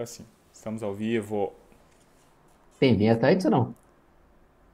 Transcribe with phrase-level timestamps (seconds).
[0.00, 0.24] Agora sim.
[0.50, 1.52] Estamos ao vivo.
[2.78, 3.74] Tem vinheta antes ou não?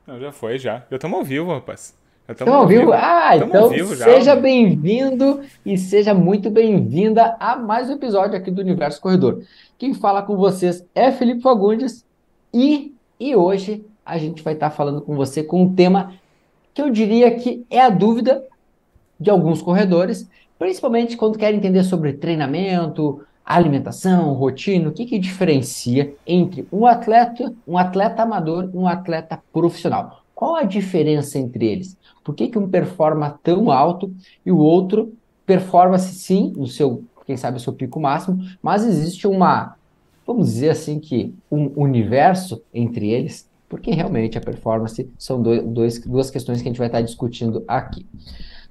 [0.06, 0.86] Não, já foi, já.
[0.88, 1.96] Já estamos ao vivo, rapaz.
[2.28, 2.92] Estamos ao vivo?
[2.92, 8.36] Ah, tamo então vivo já, seja bem-vindo e seja muito bem-vinda a mais um episódio
[8.36, 9.42] aqui do Universo Corredor.
[9.76, 12.06] Quem fala com vocês é Felipe Fagundes
[12.54, 16.14] e, e hoje a gente vai estar falando com você com um tema
[16.72, 18.44] que eu diria que é a dúvida
[19.18, 26.12] de alguns corredores, principalmente quando querem entender sobre treinamento, alimentação, rotina, o que, que diferencia
[26.26, 30.22] entre um atleta, um atleta amador e um atleta profissional?
[30.34, 31.96] Qual a diferença entre eles?
[32.24, 34.12] Por que, que um performa tão alto
[34.44, 35.14] e o outro
[35.46, 39.76] performa-se sim no seu, quem sabe, o seu pico máximo, mas existe uma,
[40.26, 46.30] vamos dizer assim, que um universo entre eles, porque realmente a performance são dois, duas
[46.30, 48.04] questões que a gente vai estar discutindo aqui.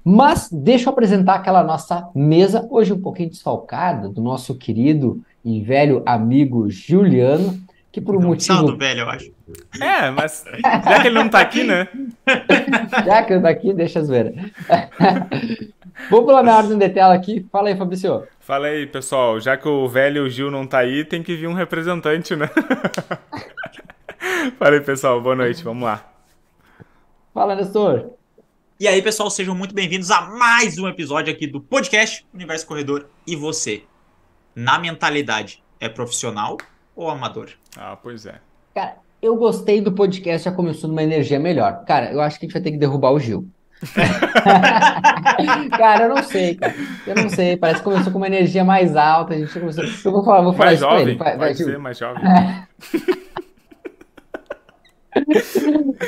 [0.08, 5.60] Mas deixa eu apresentar aquela nossa mesa, hoje um pouquinho desfalcada, do nosso querido e
[5.60, 7.58] velho amigo Juliano,
[7.90, 8.62] que por um não, motivo...
[8.62, 9.32] do velho, eu acho.
[9.82, 11.88] É, mas já que ele não tá aqui, né?
[13.04, 14.32] já que ele tá aqui, deixa a zoeira.
[16.08, 17.44] Vou pular minha ordem de tela aqui.
[17.50, 18.28] Fala aí, Fabrício.
[18.38, 19.40] Fala aí, pessoal.
[19.40, 22.48] Já que o velho Gil não tá aí, tem que vir um representante, né?
[24.56, 25.20] Fala aí, pessoal.
[25.20, 25.64] Boa noite.
[25.64, 26.04] Vamos lá.
[27.34, 28.15] Fala, Nestor.
[28.78, 33.06] E aí, pessoal, sejam muito bem-vindos a mais um episódio aqui do podcast Universo Corredor.
[33.26, 33.84] E você,
[34.54, 36.58] na mentalidade, é profissional
[36.94, 37.48] ou amador?
[37.74, 38.34] Ah, pois é.
[38.74, 41.86] Cara, eu gostei do podcast, já começou numa energia melhor.
[41.86, 43.48] Cara, eu acho que a gente vai ter que derrubar o Gil.
[45.78, 46.74] cara, eu não sei, cara.
[47.06, 47.56] Eu não sei.
[47.56, 49.32] Parece que começou com uma energia mais alta.
[49.32, 49.84] A gente começou.
[49.84, 51.38] Eu vou falar, vou falar mais isso jovem, pra ele.
[51.38, 52.22] Vai, vai ser mais jovem.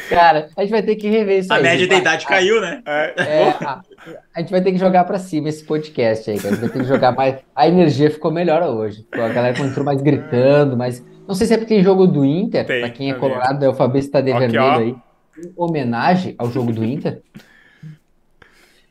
[0.08, 1.60] Cara, a gente vai ter que rever isso a aí.
[1.60, 2.82] A média de idade caiu, né?
[2.86, 3.80] É, é a,
[4.34, 6.48] a, gente vai ter que jogar pra cima esse podcast aí, cara.
[6.48, 7.36] A gente vai ter que jogar mais.
[7.54, 9.06] A energia ficou melhor hoje.
[9.12, 11.04] A galera entrou mais gritando, mas.
[11.26, 13.68] Não sei se é porque tem jogo do Inter, tem, pra quem é colorado, é
[13.68, 14.78] o Fabrício tá de okay, vermelho ó.
[14.78, 14.96] aí.
[15.38, 17.20] Em homenagem ao jogo do Inter.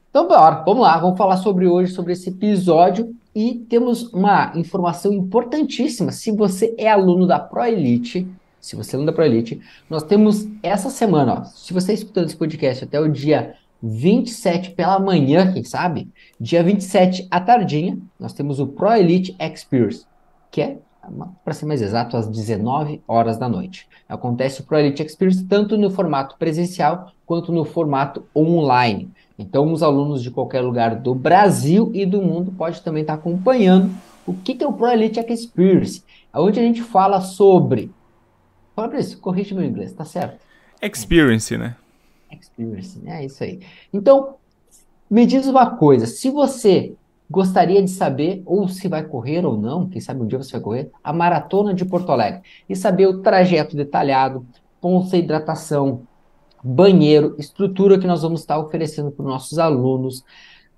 [0.10, 3.16] Então, bora, vamos lá, vamos falar sobre hoje, sobre esse episódio.
[3.36, 6.12] E temos uma informação importantíssima.
[6.12, 8.28] Se você é aluno da Pro Elite,
[8.68, 12.36] se você não da ProElite, nós temos essa semana, ó, se você está escutando esse
[12.36, 18.60] podcast até o dia 27 pela manhã, quem sabe, dia 27 à tardinha, nós temos
[18.60, 20.06] o Pro Elite Experience,
[20.52, 20.78] que é,
[21.46, 23.88] para ser mais exato, às 19 horas da noite.
[24.10, 29.10] Acontece o Pro Elite Experience tanto no formato presencial quanto no formato online.
[29.40, 33.92] Então, os alunos de qualquer lugar do Brasil e do mundo podem também estar acompanhando
[34.26, 36.04] o que é o Pro Elite Experience,
[36.34, 37.90] onde a gente fala sobre
[38.78, 40.38] Fabrício, corrige meu inglês, tá certo?
[40.80, 41.76] Experience, né?
[42.32, 43.60] Experience, é isso aí.
[43.92, 44.36] Então,
[45.10, 46.94] me diz uma coisa, se você
[47.28, 50.62] gostaria de saber, ou se vai correr ou não, quem sabe um dia você vai
[50.62, 54.46] correr, a Maratona de Porto Alegre, e saber o trajeto detalhado,
[54.80, 56.04] pontos de hidratação,
[56.64, 60.24] banheiro, estrutura que nós vamos estar oferecendo para os nossos alunos,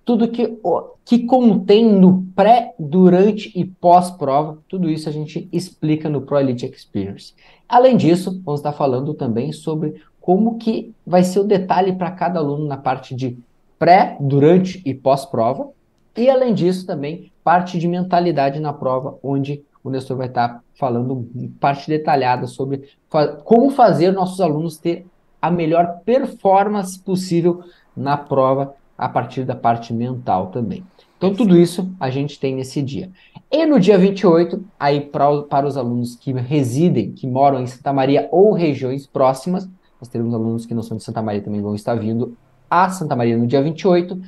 [0.09, 0.59] tudo que,
[1.05, 6.65] que contém no pré, durante e pós-prova, tudo isso a gente explica no Pro Elite
[6.65, 7.35] Experience.
[7.67, 12.39] Além disso, vamos estar falando também sobre como que vai ser o detalhe para cada
[12.39, 13.37] aluno na parte de
[13.77, 15.69] pré, durante e pós-prova.
[16.17, 21.29] E além disso, também parte de mentalidade na prova, onde o Nestor vai estar falando
[21.59, 25.05] parte detalhada sobre fa como fazer nossos alunos ter
[25.39, 27.63] a melhor performance possível
[27.95, 30.83] na prova a partir da parte mental também.
[31.17, 33.09] Então, tudo isso a gente tem nesse dia.
[33.51, 37.91] E no dia 28, aí pra, para os alunos que residem, que moram em Santa
[37.91, 39.67] Maria ou regiões próximas,
[39.99, 42.37] nós teremos alunos que não são de Santa Maria também vão estar vindo
[42.69, 44.21] a Santa Maria no dia 28.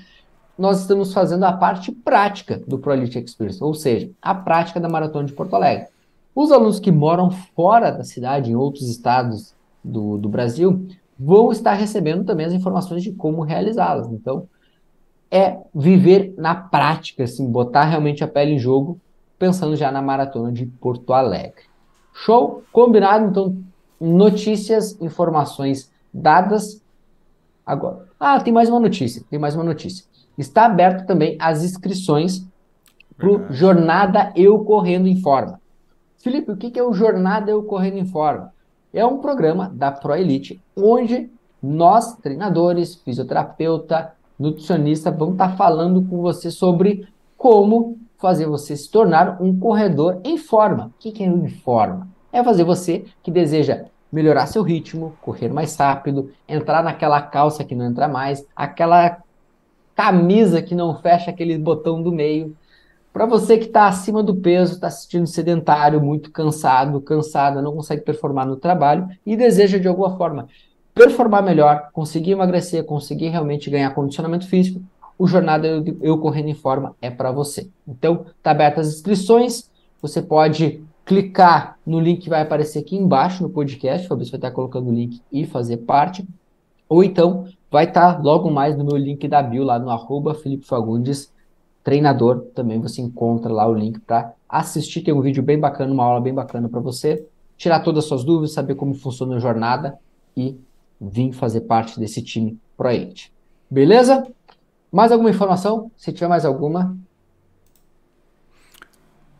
[0.57, 5.25] Nós estamos fazendo a parte prática do ProElite Experience, ou seja, a prática da Maratona
[5.25, 5.87] de Porto Alegre.
[6.33, 9.53] Os alunos que moram fora da cidade, em outros estados
[9.83, 10.87] do, do Brasil,
[11.17, 14.07] vão estar recebendo também as informações de como realizá-las.
[14.11, 14.47] Então,
[15.31, 18.99] é viver na prática, assim, botar realmente a pele em jogo,
[19.39, 21.63] pensando já na maratona de Porto Alegre.
[22.13, 22.63] Show?
[22.71, 23.25] Combinado?
[23.29, 23.57] Então,
[23.99, 26.83] notícias, informações dadas.
[27.65, 28.07] Agora.
[28.19, 29.23] Ah, tem mais uma notícia.
[29.29, 30.05] Tem mais uma notícia.
[30.37, 32.45] Está aberto também as inscrições
[33.17, 35.61] para o Jornada Eu Correndo em Forma.
[36.17, 38.53] Felipe, o que é o Jornada Eu Correndo em Forma?
[38.93, 41.29] É um programa da Pro Elite onde
[41.61, 47.07] nós, treinadores, fisioterapeuta, nutricionista vão estar tá falando com você sobre
[47.37, 50.87] como fazer você se tornar um corredor em forma.
[50.87, 52.07] O que, que é em forma?
[52.31, 57.73] É fazer você que deseja melhorar seu ritmo, correr mais rápido, entrar naquela calça que
[57.73, 59.17] não entra mais, aquela
[59.95, 62.55] camisa que não fecha aquele botão do meio,
[63.13, 67.75] Para você que está acima do peso, está se sentindo sedentário, muito cansado, cansada, não
[67.75, 70.47] consegue performar no trabalho e deseja de alguma forma
[70.93, 74.81] performar melhor, conseguir emagrecer, conseguir realmente ganhar condicionamento físico,
[75.17, 77.69] o Jornada Eu, Eu Correndo em Forma é para você.
[77.87, 79.69] Então, tá abertas as inscrições,
[80.01, 84.37] você pode clicar no link que vai aparecer aqui embaixo no podcast, o Fabrício vai
[84.37, 86.27] estar colocando o link e fazer parte,
[86.87, 90.65] ou então vai estar logo mais no meu link da bio, lá no arroba Felipe
[90.65, 91.31] Fagundes,
[91.83, 96.03] treinador, também você encontra lá o link para assistir, tem um vídeo bem bacana, uma
[96.03, 97.25] aula bem bacana para você,
[97.57, 99.97] tirar todas as suas dúvidas, saber como funciona a jornada
[100.35, 100.57] e
[101.01, 103.33] vir fazer parte desse time ProEite.
[103.69, 104.25] Beleza?
[104.91, 105.91] Mais alguma informação?
[105.97, 106.95] Se tiver mais alguma.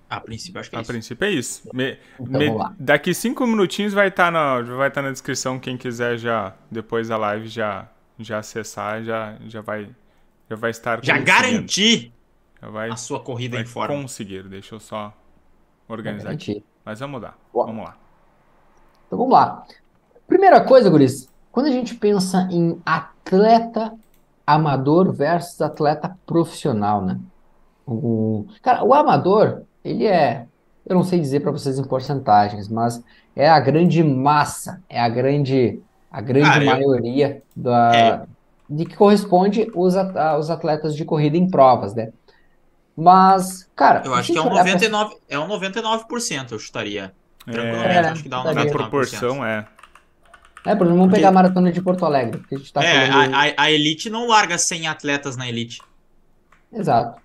[0.09, 0.91] A princípio, acho que é A isso.
[0.91, 1.69] princípio é isso.
[1.73, 2.75] Me- Então, me- vamos lá.
[2.77, 5.57] daqui cinco minutinhos vai estar na, vai tá na descrição.
[5.57, 7.87] Quem quiser já, depois da live, já,
[8.19, 9.89] já acessar, já, já, vai,
[10.49, 11.25] já vai estar Já conseguindo.
[11.25, 12.13] garanti
[12.61, 13.95] Já vai, a sua corrida vai em forma.
[14.01, 14.43] conseguir.
[14.49, 15.13] Deixa eu só
[15.87, 16.47] organizar aqui.
[16.55, 16.65] Garantir.
[16.83, 17.21] Mas vamos.
[17.53, 17.65] Boa.
[17.67, 17.97] Vamos lá.
[19.07, 19.65] Então vamos lá.
[20.27, 23.94] Primeira coisa, Guris, quando a gente pensa em atleta
[24.45, 27.19] amador versus atleta profissional, né?
[27.88, 30.45] O, cara, o amador, ele é,
[30.86, 33.03] eu não sei dizer para vocês em porcentagens, mas
[33.36, 35.80] é a grande massa, é a grande,
[36.12, 38.21] a grande Cara, eu- maioria da, É.
[38.69, 42.12] de que corresponde os, aos atletas de corrida em provas, né?
[42.95, 46.59] Mas, cara, Eu acho que é um gente olhar pra- 99%, é um 99%, eu
[46.59, 47.13] chutaria.
[47.45, 48.59] Tranquilamente, É, acho que dá um daria.
[48.65, 48.71] na 99%.
[48.89, 49.65] proporção é.
[50.65, 53.07] É, Bruno, vamos Porque- pegar a maratona de Porto Alegre, porque a gente tá É,
[53.09, 53.33] falando.
[53.33, 55.81] a, a- a elite não larga 100 atletas na elite.
[56.71, 57.19] Exato.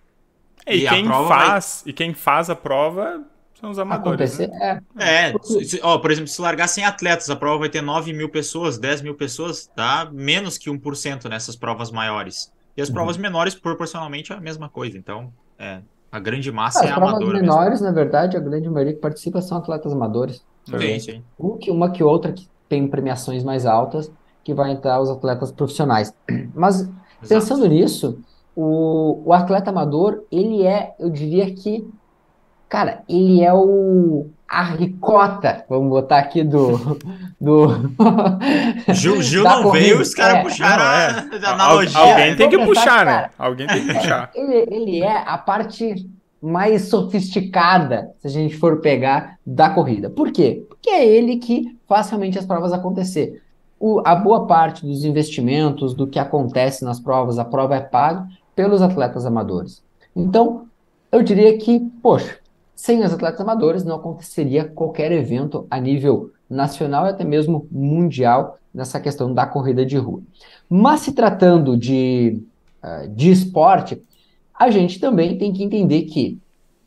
[0.66, 3.22] E, E a quem prova vai- faz, e quem faz a prova
[3.60, 4.32] são os amadores.
[4.38, 4.80] Acontecer, né?
[4.98, 5.30] é.
[5.30, 5.34] É,
[5.64, 8.78] se- ó, por exemplo, se largar 100 atletas, a prova vai ter 9 mil pessoas,
[8.78, 12.52] 10 mil pessoas, dá menos que 1% nessas provas maiores.
[12.76, 12.94] E as Uhum.
[12.94, 14.98] provas menores, proporcionalmente, é a mesma coisa.
[14.98, 15.80] Então, é,
[16.10, 17.54] a grande Ah, massa As é provas amadora mesmo.
[17.54, 20.44] menores, na verdade, a grande maioria que participa são atletas amadores.
[20.64, 21.24] Sim, sim.
[21.38, 24.10] Um que, uma que outra que tem premiações mais altas,
[24.44, 26.14] que vai entrar os atletas profissionais.
[26.54, 26.90] Mas Exato.
[27.28, 28.18] pensando nisso,
[28.54, 31.86] o, o atleta amador, ele é, eu diria que,
[32.68, 36.96] cara, ele é o a ricota, vamos botar aqui do,
[37.40, 37.66] do
[38.94, 39.84] Gil, Gil não corrida.
[39.86, 41.10] veio, os caras É, puxaram a, é.
[41.46, 41.98] a analogia.
[42.00, 43.22] Al- alguém tem que puxar, cara.
[43.22, 43.30] né?
[43.38, 44.30] Alguém tem que puxar.
[44.34, 46.08] Ele, ele é a parte
[46.40, 50.08] mais sofisticada, se a gente for pegar, da corrida.
[50.10, 50.65] Por quê?
[50.86, 53.42] Porque é ele que faz realmente as provas acontecer.
[53.78, 58.24] O- a boa parte dos investimentos, do que acontece nas provas, a prova é paga
[58.54, 59.82] pelos atletas amadores.
[60.14, 60.66] Então,
[61.10, 62.38] eu diria que, poxa,
[62.76, 68.56] sem os atletas amadores não aconteceria qualquer evento a nível nacional e até mesmo mundial
[68.72, 70.22] nessa questão da corrida de rua.
[70.70, 72.40] Mas se tratando de,
[72.80, 74.00] eh, de esporte,
[74.54, 76.38] a gente também tem que entender que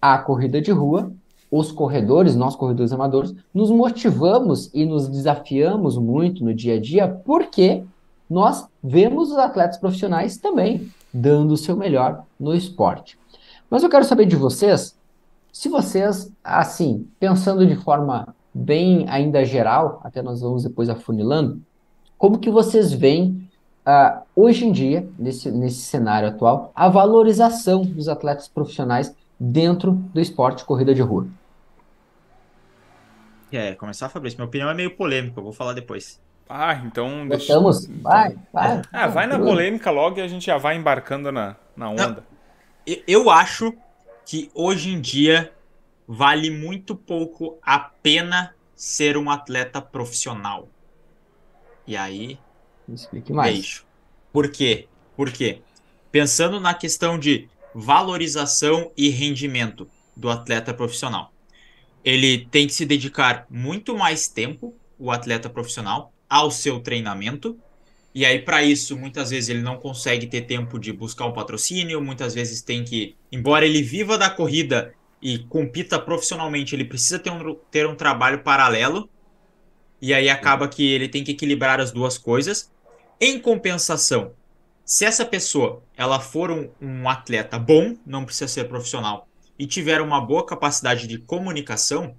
[0.02, 1.12] a corrida de rua,
[1.52, 7.08] os corredores, nós corredores amadores, nos motivamos e nos desafiamos muito no dia a dia,
[7.08, 7.84] porque
[8.30, 13.18] nós vemos os atletas profissionais também dando o seu melhor no esporte.
[13.70, 14.96] Mas eu quero saber de vocês,
[15.52, 21.60] se vocês, assim, pensando de forma bem ainda geral, até nós vamos depois afunilando,
[22.18, 23.48] como que vocês veem
[23.86, 30.20] ah, hoje em dia, nesse, nesse cenário atual, a valorização dos atletas profissionais dentro do
[30.20, 31.28] esporte corrida de rua?
[33.52, 34.38] É, começar, Fabrício.
[34.38, 36.20] Minha opinião é meio polêmica, eu vou falar depois.
[36.48, 37.54] Ah, então deixa.
[37.54, 37.88] Gostamos?
[38.02, 38.82] Vai, vai.
[38.92, 42.24] Ah, vai na polêmica logo e a gente já vai embarcando na, na onda.
[42.88, 43.74] E- Eu acho
[44.26, 45.52] que hoje em dia
[46.08, 50.68] vale muito pouco a pena ser um atleta profissional.
[51.86, 52.38] E aí,
[52.88, 53.54] Me explique mais.
[53.56, 53.86] Beijo.
[54.32, 54.88] Por quê?
[55.16, 55.62] Por quê?
[56.12, 61.32] Pensando na questão de valorização e rendimento do atleta profissional.
[62.04, 67.58] Ele tem que se dedicar muito mais tempo, o atleta profissional, ao seu treinamento.
[68.14, 72.02] E aí, para isso, muitas vezes ele não consegue ter tempo de buscar um patrocínio,
[72.02, 77.30] muitas vezes tem que, embora ele viva da corrida e compita profissionalmente, ele precisa ter
[77.30, 79.10] um, ter um trabalho paralelo.
[80.02, 82.72] E aí acaba que ele tem que equilibrar as duas coisas.
[83.20, 84.32] Em compensação,
[84.90, 89.29] se essa pessoa ela for um, um atleta bom, não precisa ser profissional,
[89.60, 92.16] e tiver uma boa capacidade de comunicação,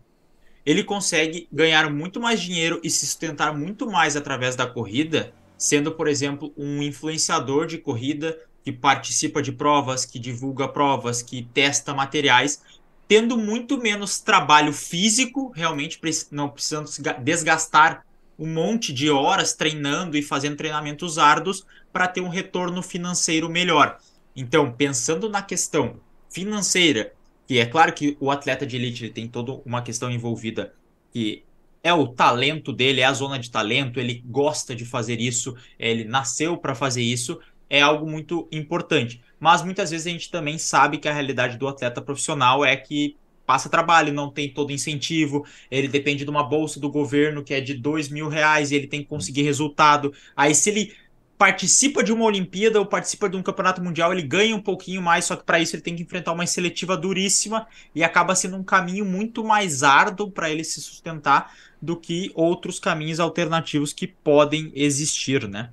[0.65, 5.93] ele consegue ganhar muito mais dinheiro e se sustentar muito mais através da corrida, sendo,
[5.93, 11.95] por exemplo, um influenciador de corrida que participa de provas, que divulga provas, que testa
[11.95, 12.63] materiais,
[13.09, 15.99] tendo muito menos trabalho físico, realmente
[16.31, 18.05] não precisando desgastar
[18.39, 23.99] um monte de horas treinando e fazendo treinamentos árduos para ter um retorno financeiro melhor.
[24.37, 27.13] Então, pensando na questão financeira
[27.51, 30.73] que é claro que o atleta de elite ele tem toda uma questão envolvida
[31.13, 31.43] que
[31.83, 36.05] é o talento dele, é a zona de talento, ele gosta de fazer isso, ele
[36.05, 39.21] nasceu para fazer isso, é algo muito importante.
[39.41, 43.17] Mas muitas vezes a gente também sabe que a realidade do atleta profissional é que
[43.45, 47.61] passa trabalho, não tem todo incentivo, ele depende de uma bolsa do governo que é
[47.61, 50.15] de dois mil reais e ele tem que conseguir resultado.
[50.37, 50.93] Aí se ele
[51.41, 55.25] participa de uma Olimpíada ou participa de um campeonato mundial, ele ganha um pouquinho mais,
[55.25, 58.63] só que para isso ele tem que enfrentar uma seletiva duríssima e acaba sendo um
[58.63, 64.71] caminho muito mais árduo para ele se sustentar do que outros caminhos alternativos que podem
[64.75, 65.71] existir, né?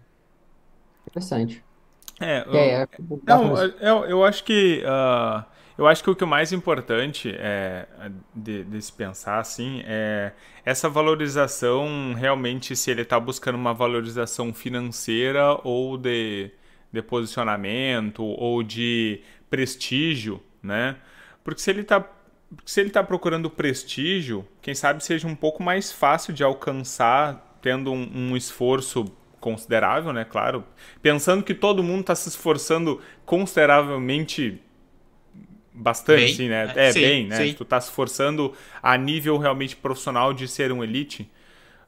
[1.05, 1.61] Interessante.
[2.17, 2.87] É, eu, é, é,
[3.25, 5.43] não, eu, eu acho que uh,
[5.77, 7.87] eu acho que o que é mais importante é,
[8.33, 10.31] de, de, se pensar assim é
[10.65, 16.51] essa valorização realmente se ele está buscando uma valorização financeira ou de,
[16.91, 20.97] de posicionamento ou de prestígio, né?
[21.43, 22.03] Porque se ele está
[22.65, 27.91] se ele está procurando prestígio, quem sabe seja um pouco mais fácil de alcançar tendo
[27.91, 29.05] um, um esforço
[29.39, 30.25] considerável, né?
[30.25, 30.63] Claro,
[31.01, 34.61] pensando que todo mundo está se esforçando consideravelmente
[35.77, 36.73] bastante, bem, sim, né?
[36.75, 37.45] É, é sim, bem, né?
[37.45, 37.53] Sim.
[37.53, 41.29] Tu tá se esforçando a nível realmente profissional de ser um elite.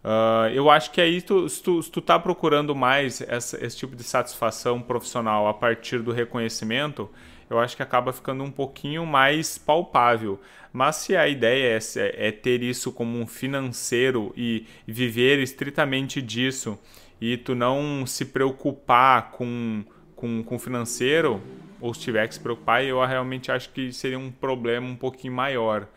[0.03, 3.77] Uh, eu acho que aí, tu, se, tu, se tu tá procurando mais essa, esse
[3.77, 7.09] tipo de satisfação profissional a partir do reconhecimento,
[7.49, 10.39] eu acho que acaba ficando um pouquinho mais palpável.
[10.71, 16.79] Mas se a ideia é, é ter isso como um financeiro e, viver estritamente disso
[17.19, 19.83] e tu não se preocupar com
[20.19, 21.41] com, com financeiro,
[21.79, 25.33] ou se tiver que se preocupar, eu realmente acho que seria um problema um pouquinho
[25.33, 25.87] maior.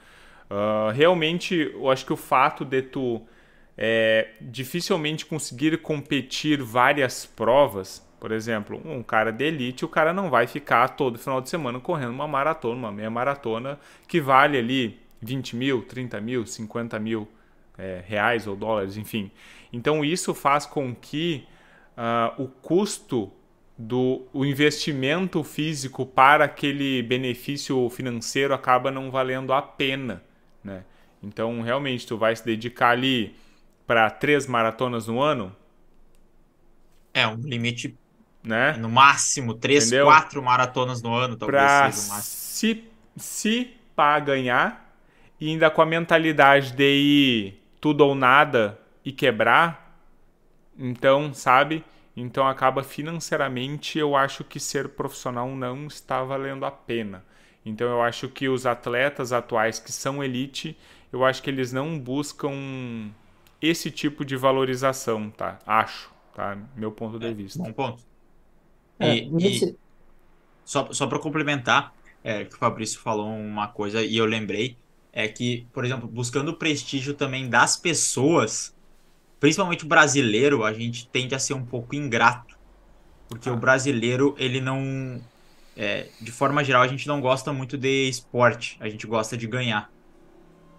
[0.51, 3.23] Uh, realmente, eu acho que o fato de tu
[3.77, 10.31] é, dificilmente conseguir competir várias provas, por exemplo, um cara de elite, o cara não
[10.31, 15.01] vai ficar todo final de semana correndo uma maratona, uma meia maratona, que vale ali
[15.21, 17.27] 20 mil, 30 mil, 50 mil
[17.79, 19.31] é, reais ou dólares, enfim.
[19.73, 21.47] Então isso faz com que
[21.97, 23.33] uh, o custo
[23.77, 30.23] do o investimento físico para aquele benefício financeiro acaba não valendo a pena,
[30.63, 30.85] né?
[31.23, 33.35] Então, realmente, tu vai se dedicar ali
[33.87, 35.55] para três maratonas no ano?
[37.15, 37.97] É, um limite,
[38.43, 38.73] né?
[38.73, 40.07] No máximo, três, Entendeu?
[40.07, 42.23] quatro maratonas no ano, talvez pra seja o máximo.
[42.25, 42.85] Se,
[43.17, 44.97] se para ganhar,
[45.41, 49.99] e ainda com a mentalidade de ir tudo ou nada e quebrar,
[50.79, 51.85] então, sabe?
[52.17, 57.25] Então acaba financeiramente, eu acho que ser profissional não está valendo a pena.
[57.65, 60.77] Então eu acho que os atletas atuais que são elite,
[61.13, 62.53] eu acho que eles não buscam
[63.61, 65.59] esse tipo de valorização, tá?
[65.67, 66.59] Acho, tá?
[66.77, 67.63] Meu ponto de é, vista.
[67.63, 68.03] Bom ponto.
[68.99, 69.71] É, e, nesse...
[69.71, 69.77] e
[70.65, 74.77] só, só para complementar, é, que o Fabrício falou uma coisa e eu lembrei,
[75.13, 78.75] é que, por exemplo, buscando o prestígio também das pessoas,
[79.43, 82.57] principalmente o brasileiro, a gente tende a ser um pouco ingrato.
[83.29, 83.53] Porque ah.
[83.53, 85.21] o brasileiro, ele não.
[85.77, 89.49] É, de forma geral, a gente não gosta muito de esporte, a gente gosta de
[89.49, 89.91] ganhar,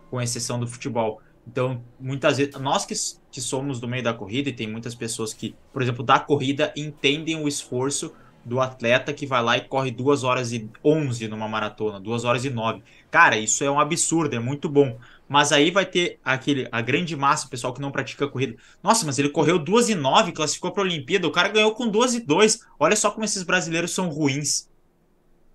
[0.10, 1.22] com exceção do futebol.
[1.46, 2.94] Então, muitas vezes, nós que,
[3.30, 6.72] que somos do meio da corrida, e tem muitas pessoas que, por exemplo, da corrida,
[6.78, 8.14] entendem o esforço
[8.46, 12.46] do atleta que vai lá e corre 2 horas e 11 numa maratona, 2 horas
[12.46, 12.82] e 9.
[13.12, 14.98] Cara, isso é um absurdo, é muito bom.
[15.34, 18.56] Mas aí vai ter aquele, a grande massa, o pessoal que não pratica corrida.
[18.84, 21.88] Nossa, mas ele correu 2 e 9, classificou para a Olimpíada, o cara ganhou com
[21.88, 22.60] 2 e 2.
[22.80, 24.70] Olha só como esses brasileiros são ruins.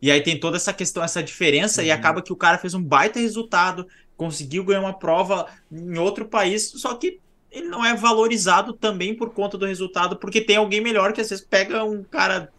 [0.03, 1.87] E aí tem toda essa questão, essa diferença, uhum.
[1.87, 6.27] e acaba que o cara fez um baita resultado, conseguiu ganhar uma prova em outro
[6.27, 10.81] país, só que ele não é valorizado também por conta do resultado, porque tem alguém
[10.81, 12.51] melhor que às vezes pega um cara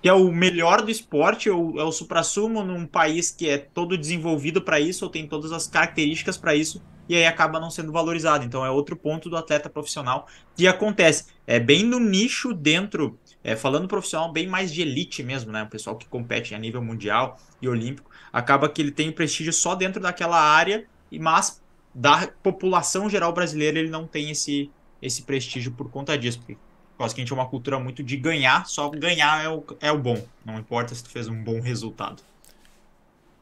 [0.00, 3.98] que é o melhor do esporte, ou é o supra-sumo num país que é todo
[3.98, 7.90] desenvolvido para isso, ou tem todas as características para isso, e aí acaba não sendo
[7.90, 8.44] valorizado.
[8.44, 11.26] Então é outro ponto do atleta profissional que acontece.
[11.46, 15.62] É bem no nicho dentro, é, falando profissional, bem mais de elite mesmo, né?
[15.62, 19.74] O pessoal que compete a nível mundial e olímpico, acaba que ele tem prestígio só
[19.74, 20.86] dentro daquela área,
[21.18, 21.60] mas
[21.94, 26.38] da população geral brasileira ele não tem esse, esse prestígio por conta disso.
[26.38, 26.56] Porque
[26.98, 29.92] causa que a gente é uma cultura muito de ganhar, só ganhar é o, é
[29.92, 30.18] o bom.
[30.44, 32.22] Não importa se tu fez um bom resultado.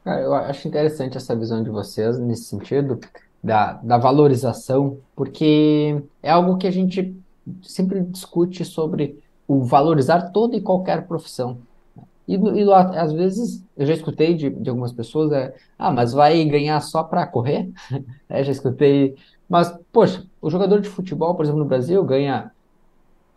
[0.03, 2.99] Cara, eu acho interessante essa visão de vocês nesse sentido,
[3.43, 7.15] da, da valorização, porque é algo que a gente
[7.61, 11.57] sempre discute sobre o valorizar toda e qualquer profissão.
[12.27, 16.43] E, e às vezes eu já escutei de, de algumas pessoas, é, ah, mas vai
[16.45, 17.71] ganhar só para correr?
[18.27, 19.15] é, já escutei.
[19.47, 22.51] Mas, poxa, o jogador de futebol, por exemplo, no Brasil, ganha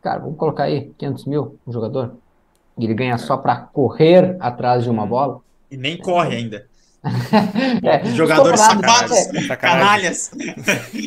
[0.02, 2.14] cara, vamos colocar aí 500 mil um jogador,
[2.78, 5.40] e ele ganha só para correr atrás de uma bola.
[5.70, 6.70] E nem corre ainda.
[7.82, 10.30] é, Jogadores sacados, é, canalhas.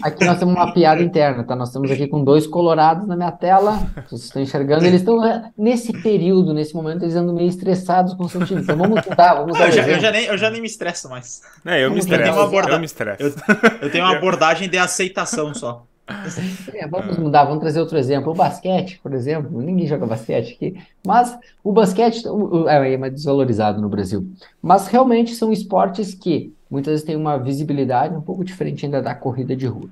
[0.02, 1.56] Aqui nós temos uma piada interna, tá?
[1.56, 3.80] Nós estamos aqui com dois colorados na minha tela.
[4.08, 8.24] Vocês estão enxergando, eles estão é, nesse período, nesse momento, eles andam meio estressados com
[8.24, 8.62] o seu time.
[8.62, 11.42] Então vamos mudar, vamos eu, já, eu, já nem, eu já nem me estresso mais.
[11.64, 12.40] É, eu me estresso.
[12.40, 13.22] Eu, eu, me estresso.
[13.22, 13.34] Eu,
[13.82, 15.86] eu tenho uma abordagem de aceitação só.
[16.08, 18.32] É, vamos mudar, vamos trazer outro exemplo.
[18.32, 22.24] O basquete, por exemplo, ninguém joga basquete aqui, mas o basquete
[22.68, 24.28] é, é mais desvalorizado no Brasil.
[24.62, 29.16] Mas realmente são esportes que muitas vezes têm uma visibilidade um pouco diferente ainda da
[29.16, 29.90] corrida de rua.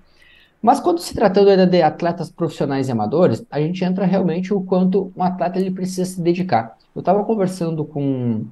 [0.61, 4.61] Mas quando se tratando ainda de atletas profissionais e amadores, a gente entra realmente o
[4.61, 6.77] quanto um atleta ele precisa se dedicar.
[6.93, 8.45] Eu estava conversando com,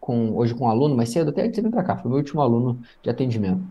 [0.00, 2.08] com hoje com um aluno mais cedo, até antes de vir para cá, foi o
[2.08, 3.62] meu último aluno de atendimento.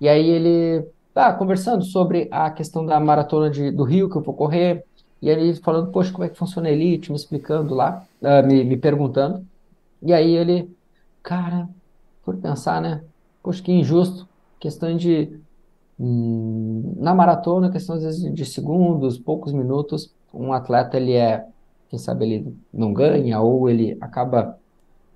[0.00, 4.22] E aí ele tá conversando sobre a questão da maratona de, do Rio que eu
[4.22, 4.84] vou correr,
[5.22, 8.62] e ele falando, poxa, como é que funciona a elite, me explicando lá, uh, me,
[8.64, 9.46] me perguntando.
[10.02, 10.68] E aí ele,
[11.22, 11.66] cara,
[12.22, 13.02] por pensar, né?
[13.42, 14.28] Poxa, que injusto.
[14.60, 15.40] Questão de.
[15.98, 21.46] Hum, na maratona, questão às vezes de segundos, poucos minutos, um atleta ele é,
[21.88, 24.58] quem sabe ele não ganha, ou ele acaba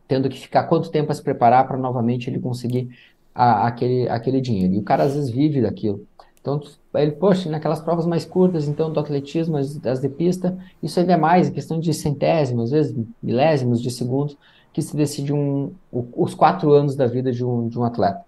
[0.06, 2.96] tendo que ficar quanto tempo a se preparar para novamente ele conseguir
[3.38, 4.74] a, aquele, aquele dinheiro.
[4.74, 6.04] E o cara às vezes vive daquilo.
[6.40, 6.60] Então,
[6.94, 11.12] ele, poxa, naquelas provas mais curtas, então, do atletismo, as, as de pista, isso ainda
[11.12, 14.36] é mais, questão de centésimos, às vezes milésimos de segundos,
[14.72, 18.24] que se decide um, os quatro anos da vida de um, de um atleta.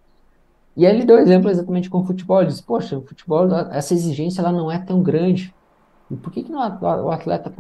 [0.77, 2.41] E aí ele deu exemplo exatamente com o futebol.
[2.41, 5.53] Ele disse, poxa, o futebol, essa exigência ela não é tão grande.
[6.09, 7.53] E por que, que não, o atleta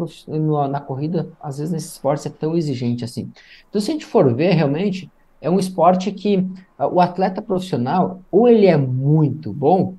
[0.70, 3.30] na corrida, às vezes nesse esporte, é tão exigente assim?
[3.68, 5.10] Então, se a gente for ver realmente,
[5.40, 6.46] é um esporte que
[6.78, 9.94] ah, o atleta profissional, ou ele é muito bom,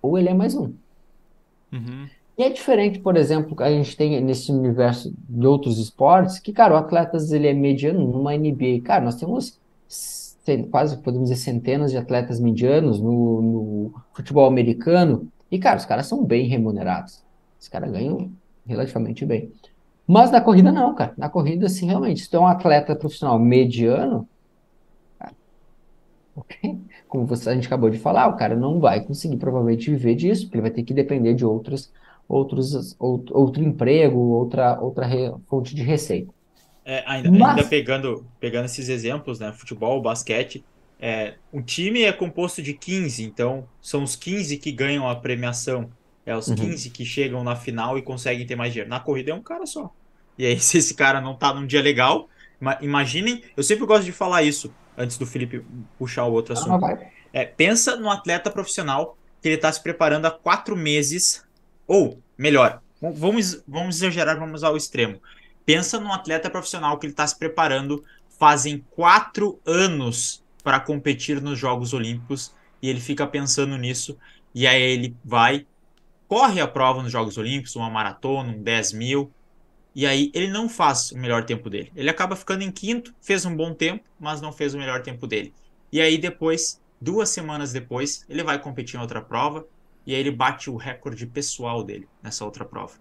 [0.00, 0.72] ou ele é mais um.
[1.72, 2.08] Uhum.
[2.36, 6.74] E é diferente, por exemplo, a gente tem nesse universo de outros esportes, que, cara,
[6.74, 8.80] o atleta ele é mediano numa NBA.
[8.84, 9.58] Cara, nós temos
[10.70, 15.28] quase, podemos dizer, centenas de atletas medianos no, no futebol americano.
[15.50, 17.22] E, cara, os caras são bem remunerados.
[17.60, 18.30] Os caras ganham
[18.66, 19.50] relativamente bem.
[20.06, 21.14] Mas na corrida não, cara.
[21.16, 22.22] Na corrida, sim, realmente.
[22.22, 24.28] Se tu é um atleta profissional mediano,
[27.08, 30.42] Como você, a gente acabou de falar, o cara não vai conseguir provavelmente viver disso,
[30.42, 31.92] porque ele vai ter que depender de outros,
[32.28, 36.32] outros, outro, outro emprego, outra, outra re, fonte de receita.
[36.84, 37.56] É, ainda, Mas...
[37.56, 39.52] ainda, pegando, pegando esses exemplos, né?
[39.52, 40.64] Futebol, basquete,
[41.00, 45.90] é, um time é composto de 15, então são os 15 que ganham a premiação.
[46.26, 46.56] É os uhum.
[46.56, 48.88] 15 que chegam na final e conseguem ter mais dinheiro.
[48.88, 49.92] Na corrida é um cara só.
[50.38, 52.28] E aí, se esse cara não tá num dia legal,
[52.80, 55.64] imaginem, eu sempre gosto de falar isso antes do Felipe
[55.98, 56.84] puxar o outro assunto.
[56.84, 56.98] Ah,
[57.32, 61.44] é, pensa no atleta profissional que ele está se preparando há quatro meses,
[61.86, 65.20] ou melhor, vamos, vamos exagerar, vamos ao extremo.
[65.66, 68.04] Pensa num atleta profissional que ele está se preparando
[68.38, 74.18] fazem quatro anos para competir nos Jogos Olímpicos e ele fica pensando nisso
[74.54, 75.66] e aí ele vai,
[76.28, 79.30] corre a prova nos Jogos Olímpicos, uma maratona, um 10 mil,
[79.94, 81.92] e aí ele não faz o melhor tempo dele.
[81.94, 85.26] Ele acaba ficando em quinto, fez um bom tempo, mas não fez o melhor tempo
[85.26, 85.54] dele.
[85.92, 89.66] E aí depois, duas semanas depois, ele vai competir em outra prova
[90.04, 92.94] e aí ele bate o recorde pessoal dele nessa outra prova.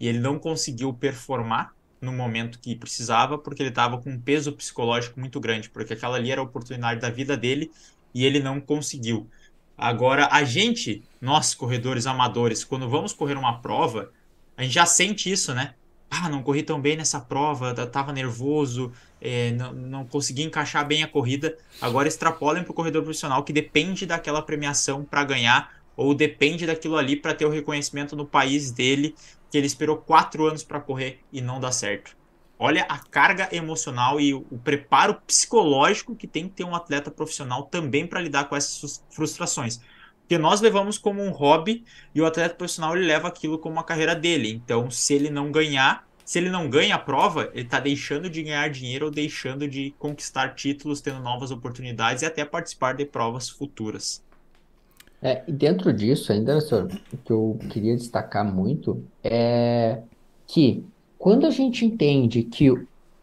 [0.00, 4.52] E ele não conseguiu performar no momento que precisava porque ele estava com um peso
[4.52, 7.70] psicológico muito grande, porque aquela ali era a oportunidade da vida dele
[8.12, 9.30] e ele não conseguiu.
[9.78, 14.10] Agora, a gente, nós corredores amadores, quando vamos correr uma prova,
[14.56, 15.74] a gente já sente isso, né?
[16.10, 21.02] Ah, não corri tão bem nessa prova, tava nervoso, é, não, não consegui encaixar bem
[21.02, 21.56] a corrida.
[21.80, 26.96] Agora extrapolem para o corredor profissional que depende daquela premiação para ganhar ou depende daquilo
[26.96, 29.14] ali para ter o reconhecimento no país dele,
[29.50, 32.16] que ele esperou quatro anos para correr e não dá certo.
[32.58, 37.64] Olha a carga emocional e o, preparo psicológico que tem que ter um atleta profissional
[37.64, 39.80] também para lidar com essas frustrações.
[40.26, 43.84] Porque nós levamos como um hobby e o atleta profissional ele leva aquilo como uma
[43.84, 44.50] carreira dele.
[44.50, 48.42] Então, se ele não ganhar, se ele não ganha a prova, ele está deixando de
[48.42, 53.48] ganhar dinheiro ou deixando de conquistar títulos, tendo novas oportunidades e até participar de provas
[53.48, 54.20] futuras.
[55.22, 60.00] É, e dentro disso, ainda, senhor, o que eu queria destacar muito é
[60.44, 60.84] que
[61.16, 62.68] quando a gente entende que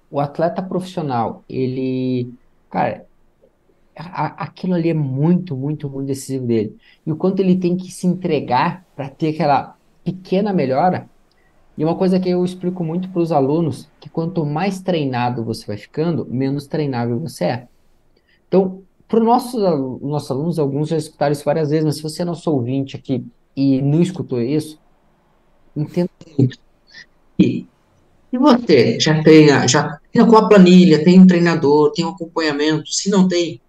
[0.09, 2.33] o atleta profissional, ele,
[2.69, 3.05] cara,
[3.95, 6.75] aquilo ali é muito, muito, muito decisivo dele.
[7.05, 11.09] E o quanto ele tem que se entregar para ter aquela pequena melhora.
[11.77, 15.65] E uma coisa que eu explico muito para os alunos, que quanto mais treinado você
[15.65, 17.67] vai ficando, menos treinável você é.
[18.47, 22.21] Então, para os nossos, nossos alunos, alguns já escutaram isso várias vezes, mas se você
[22.21, 23.25] é nosso ouvinte aqui
[23.55, 24.79] e não escutou isso,
[25.75, 26.09] entenda.
[27.39, 27.67] E,
[28.31, 33.09] e você já tem, já com a planilha, tem um treinador, tem um acompanhamento, se
[33.09, 33.59] não tem,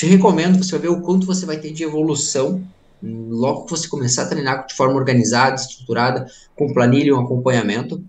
[0.00, 2.66] te recomendo, você vai ver o quanto você vai ter de evolução
[3.02, 8.02] logo que você começar a treinar de forma organizada, estruturada, com planilha e um acompanhamento.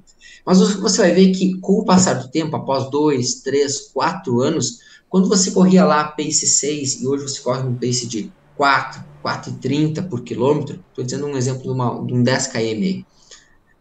[0.46, 4.80] Mas você vai ver que com o passar do tempo, após dois, três, quatro anos,
[5.10, 10.08] quando você corria lá pace 6 e hoje você corre um pace de 4, 4,30
[10.08, 13.06] por quilômetro, estou dizendo um exemplo de, uma, de um 10 km aí,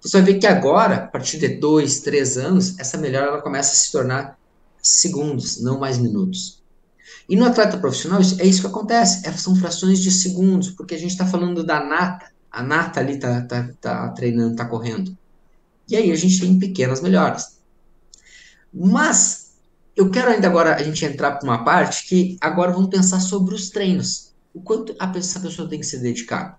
[0.00, 3.70] você vai ver que agora, a partir de 2, 3 anos, essa melhora ela começa
[3.70, 4.36] a se tornar
[4.82, 6.59] segundos, não mais minutos.
[7.30, 10.98] E no atleta profissional, é isso que acontece, é, são frações de segundos, porque a
[10.98, 15.16] gente está falando da nata, a nata ali está tá, tá treinando, está correndo.
[15.88, 17.60] E aí a gente tem pequenas melhoras.
[18.74, 19.52] Mas
[19.94, 23.54] eu quero ainda agora a gente entrar para uma parte que agora vamos pensar sobre
[23.54, 24.32] os treinos.
[24.52, 26.58] O quanto a, pessoa tem que se dedicar.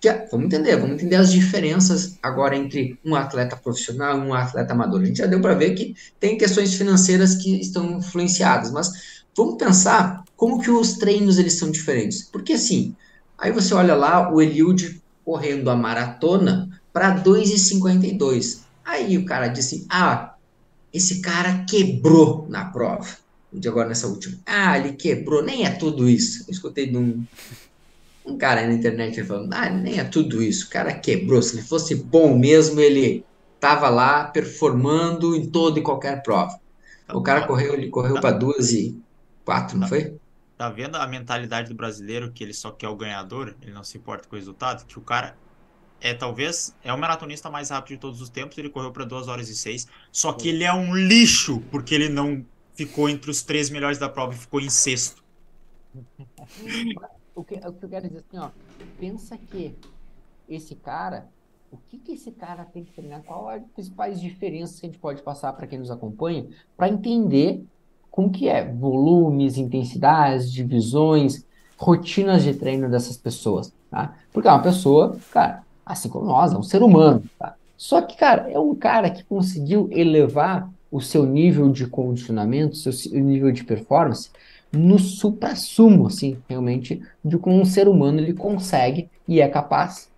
[0.00, 4.72] Que, vamos entender, vamos entender as diferenças agora entre um atleta profissional e um atleta
[4.72, 5.02] amador.
[5.02, 9.56] A gente já deu para ver que tem questões financeiras que estão influenciadas, mas vamos
[9.56, 12.22] pensar como que os treinos eles são diferentes.
[12.22, 12.94] Porque assim,
[13.38, 18.60] aí você olha lá o Eliud correndo a maratona para 2,52.
[18.84, 20.34] Aí o cara disse: "Ah,
[20.92, 23.06] esse cara quebrou na prova".
[23.52, 24.36] De agora nessa última.
[24.44, 26.44] Ah, ele quebrou, nem é tudo isso.
[26.46, 27.24] Eu escutei de um
[28.26, 31.62] um cara na internet falando, ah, nem é tudo isso, o cara quebrou, se ele
[31.62, 33.24] fosse bom mesmo, ele
[33.60, 36.58] tava lá performando em toda e qualquer prova.
[37.14, 39.00] O cara correu, ele correu para duas e
[39.46, 39.88] quatro, não tá.
[39.88, 40.18] foi?
[40.58, 43.96] Tá vendo a mentalidade do brasileiro que ele só quer o ganhador, ele não se
[43.96, 45.36] importa com o resultado, que o cara
[46.00, 49.28] é talvez é o maratonista mais rápido de todos os tempos, ele correu para 2
[49.28, 53.42] horas e 6, só que ele é um lixo porque ele não ficou entre os
[53.42, 55.22] três melhores da prova e ficou em sexto.
[57.34, 58.50] o que, o que eu quero dizer assim, ó,
[58.98, 59.74] pensa que
[60.48, 61.28] esse cara,
[61.70, 63.22] o que que esse cara tem que treinar?
[63.22, 67.64] Qual as principais diferenças que a gente pode passar para quem nos acompanha para entender
[68.16, 71.44] como que é volumes, intensidades, divisões,
[71.76, 74.14] rotinas de treino dessas pessoas, tá?
[74.32, 77.54] Porque é uma pessoa, cara, assim como nós, é um ser humano, tá?
[77.76, 83.20] Só que, cara, é um cara que conseguiu elevar o seu nível de condicionamento, seu
[83.20, 84.30] nível de performance
[84.72, 90.10] no supra-sumo, assim, realmente, de como um ser humano ele consegue e é capaz.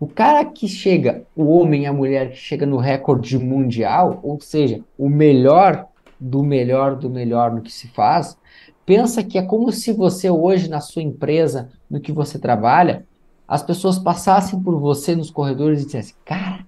[0.00, 4.40] O cara que chega, o homem e a mulher que chega no recorde mundial, ou
[4.40, 5.87] seja, o melhor
[6.20, 8.36] do melhor do melhor no que se faz,
[8.84, 13.06] pensa que é como se você hoje na sua empresa, no que você trabalha,
[13.46, 16.66] as pessoas passassem por você nos corredores e dissessem, cara,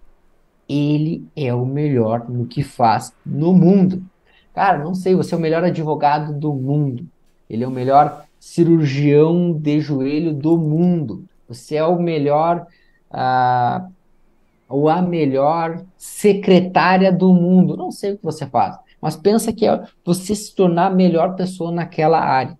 [0.69, 4.03] ele é o melhor no que faz no mundo.
[4.55, 7.07] Cara, não sei, você é o melhor advogado do mundo.
[7.49, 11.25] Ele é o melhor cirurgião de joelho do mundo.
[11.49, 12.67] Você é o melhor
[13.11, 13.91] uh,
[14.69, 17.77] ou a melhor secretária do mundo.
[17.77, 21.35] Não sei o que você faz, mas pensa que é você se tornar a melhor
[21.37, 22.59] pessoa naquela área.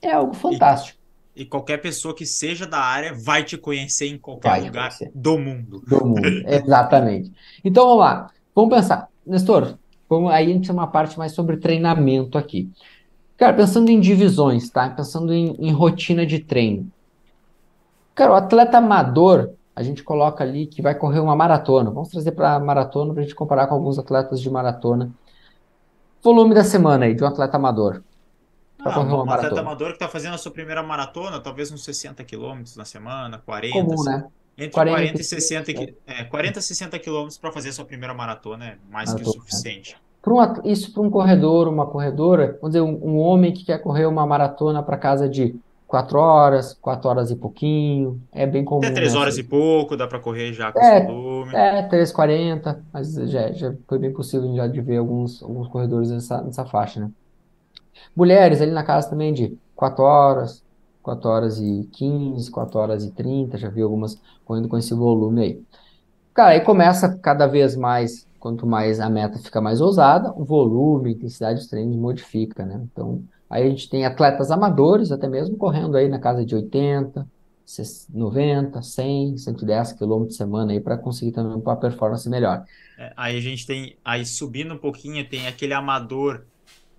[0.00, 0.98] É algo fantástico.
[1.34, 4.90] E, e qualquer pessoa que seja da área vai te conhecer em qualquer vai lugar
[5.14, 5.82] do mundo.
[5.86, 7.32] Do mundo, exatamente.
[7.64, 9.08] Então vamos lá, vamos pensar.
[9.24, 9.78] Nestor,
[10.12, 12.70] Vamos, aí a gente tem uma parte mais sobre treinamento aqui.
[13.34, 14.90] Cara, pensando em divisões, tá?
[14.90, 16.92] Pensando em, em rotina de treino.
[18.14, 21.90] Cara, o atleta amador, a gente coloca ali que vai correr uma maratona.
[21.90, 25.10] Vamos trazer para maratona para a gente comparar com alguns atletas de maratona.
[26.22, 28.02] Volume da semana aí de um atleta amador.
[28.78, 29.34] Ah, um maratona.
[29.34, 33.42] atleta amador que está fazendo a sua primeira maratona, talvez uns 60 quilômetros na semana,
[33.44, 33.72] 40.
[33.72, 34.10] Comum, assim.
[34.10, 34.24] né?
[34.56, 35.72] Entre 40, 40 e 60,
[36.06, 39.38] é, 40 e 60 quilômetros para fazer a sua primeira maratona é mais maratona, que
[39.38, 39.96] o suficiente.
[40.26, 44.06] Um, isso para um corredor, uma corredora, vamos dizer, um, um homem que quer correr
[44.06, 45.56] uma maratona para casa de
[45.92, 48.78] 4 horas, 4 horas e pouquinho, é bem comum.
[48.78, 49.20] Até 3 né?
[49.20, 51.54] horas e pouco, dá para correr já com é, esse volume.
[51.54, 56.40] É, 3,40, mas já, já foi bem possível já de ver alguns, alguns corredores nessa,
[56.40, 57.10] nessa faixa, né?
[58.16, 60.64] Mulheres ali na casa também de 4 horas,
[61.02, 65.42] 4 horas e 15, 4 horas e 30, já vi algumas correndo com esse volume
[65.42, 65.62] aí.
[66.32, 71.10] Cara, aí começa cada vez mais, quanto mais a meta fica mais ousada, o volume,
[71.10, 72.80] a intensidade dos treinos modifica, né?
[72.90, 73.22] Então,
[73.52, 77.28] aí a gente tem atletas amadores, até mesmo correndo aí na casa de 80,
[78.12, 82.64] 90, 100, 110 km por semana aí para conseguir também uma performance melhor.
[82.98, 86.44] É, aí a gente tem, aí subindo um pouquinho, tem aquele amador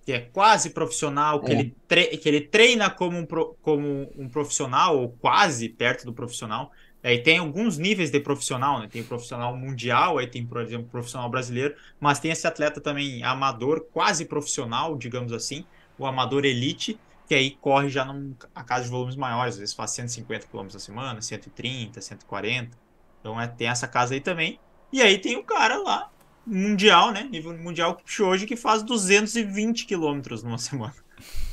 [0.04, 1.54] que é quase profissional, que, é.
[1.54, 1.74] ele,
[2.18, 6.70] que ele treina como um, pro como um profissional, ou quase perto do profissional.
[7.02, 8.88] Aí tem alguns níveis de profissional, né?
[8.90, 12.80] Tem o profissional mundial, aí tem, por exemplo, o profissional brasileiro, mas tem esse atleta
[12.80, 15.64] também amador, quase profissional, digamos assim,
[15.98, 19.74] o amador elite, que aí corre já num, a casa de volumes maiores, às vezes
[19.74, 22.76] faz 150 km na semana, 130, 140.
[23.20, 24.58] Então é, tem essa casa aí também.
[24.92, 26.10] E aí tem o cara lá
[26.46, 27.26] mundial, né?
[27.30, 30.94] Nível mundial hoje que faz 220 quilômetros numa semana.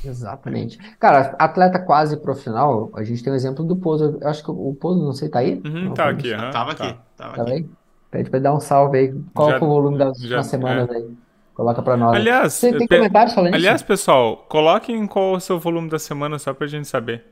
[0.04, 0.76] Exatamente.
[0.98, 4.18] Cara, atleta quase profissional, a gente tem o exemplo do Pouso.
[4.20, 5.62] Eu acho que o Pouso, não sei, tá aí?
[5.64, 6.78] Uhum, não, tá aqui, uhum, tava aqui.
[6.82, 6.98] Tá.
[7.16, 7.52] Tava, tava aqui.
[7.52, 7.68] aí?
[8.10, 9.14] Pede pra dar um salve aí.
[9.32, 10.96] Qual já, foi o volume das últimas semanas é.
[10.96, 11.16] aí?
[11.62, 12.16] Coloca pra nós.
[12.16, 13.86] Aliás, Você tem comentários falando Aliás, isso?
[13.86, 17.24] pessoal, coloquem qual é o seu volume da semana só pra gente saber,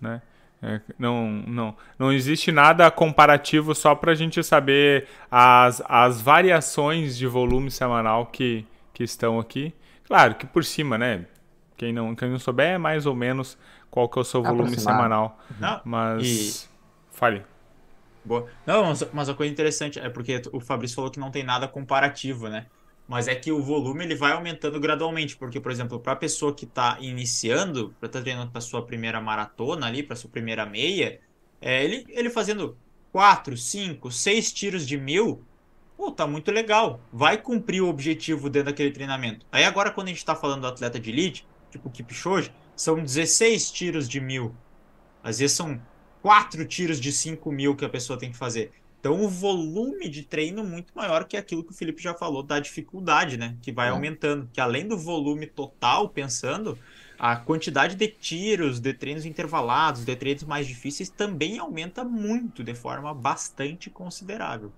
[0.00, 0.22] né?
[0.62, 7.18] É, não, não, não existe nada comparativo só para a gente saber as, as variações
[7.18, 9.74] de volume semanal que, que estão aqui.
[10.06, 11.26] Claro que por cima, né?
[11.76, 13.58] Quem não, quem não souber é mais ou menos
[13.90, 15.38] qual que é o seu volume semanal.
[15.60, 16.22] Não, mas.
[16.24, 16.68] E...
[17.10, 17.42] Fale.
[18.24, 18.46] Boa.
[18.64, 22.48] Não, mas a coisa interessante é porque o Fabrício falou que não tem nada comparativo,
[22.48, 22.64] né?
[23.06, 26.54] Mas é que o volume ele vai aumentando gradualmente, porque, por exemplo, para a pessoa
[26.54, 30.64] que está iniciando, para estar tá treinando para sua primeira maratona ali, para sua primeira
[30.64, 31.20] meia,
[31.60, 32.76] é, ele, ele fazendo
[33.12, 35.44] 4, 5, 6 tiros de mil,
[35.96, 37.00] pô, tá muito legal.
[37.12, 39.46] Vai cumprir o objetivo dentro daquele treinamento.
[39.52, 42.96] Aí agora, quando a gente está falando do atleta de elite, tipo o Kipchoge, são
[42.96, 44.54] 16 tiros de mil.
[45.22, 45.80] Às vezes são
[46.22, 48.72] 4 tiros de 5 mil que a pessoa tem que fazer.
[49.04, 52.58] Então, o volume de treino muito maior que aquilo que o Felipe já falou da
[52.58, 53.54] dificuldade, né?
[53.60, 53.90] Que vai é.
[53.90, 54.48] aumentando.
[54.50, 56.78] Que além do volume total, pensando,
[57.18, 62.74] a quantidade de tiros, de treinos intervalados, de treinos mais difíceis também aumenta muito, de
[62.74, 64.72] forma bastante considerável.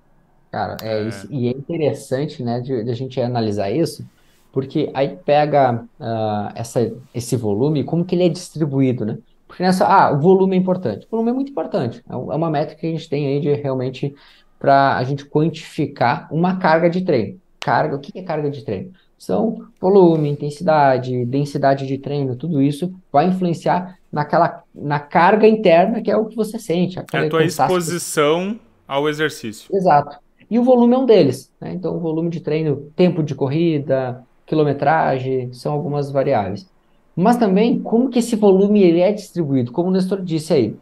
[0.51, 1.09] Cara, é, é.
[1.09, 4.05] Isso, e é interessante, né, de, de, a gente analisar isso,
[4.51, 9.19] porque aí pega uh, essa, esse volume, como que ele é distribuído, né?
[9.57, 11.07] Porque nessa, ah, o volume é importante.
[11.07, 12.05] O volume é muito importante.
[12.07, 14.14] É, é uma métrica que a gente tem aí de realmente
[14.59, 17.40] para a gente quantificar uma carga de treino.
[17.59, 18.92] Carga, o que é carga de treino?
[19.16, 26.11] São volume, intensidade, densidade de treino, tudo isso vai influenciar naquela na carga interna que
[26.11, 26.99] é o que você sente.
[26.99, 29.75] É a tua exposição ao exercício.
[29.75, 30.19] Exato.
[30.51, 31.51] E o volume é um deles.
[31.59, 31.73] Né?
[31.73, 36.69] Então, o volume de treino, tempo de corrida, quilometragem, são algumas variáveis.
[37.16, 40.76] Mas também como que esse volume ele é distribuído, como o Nestor disse aí.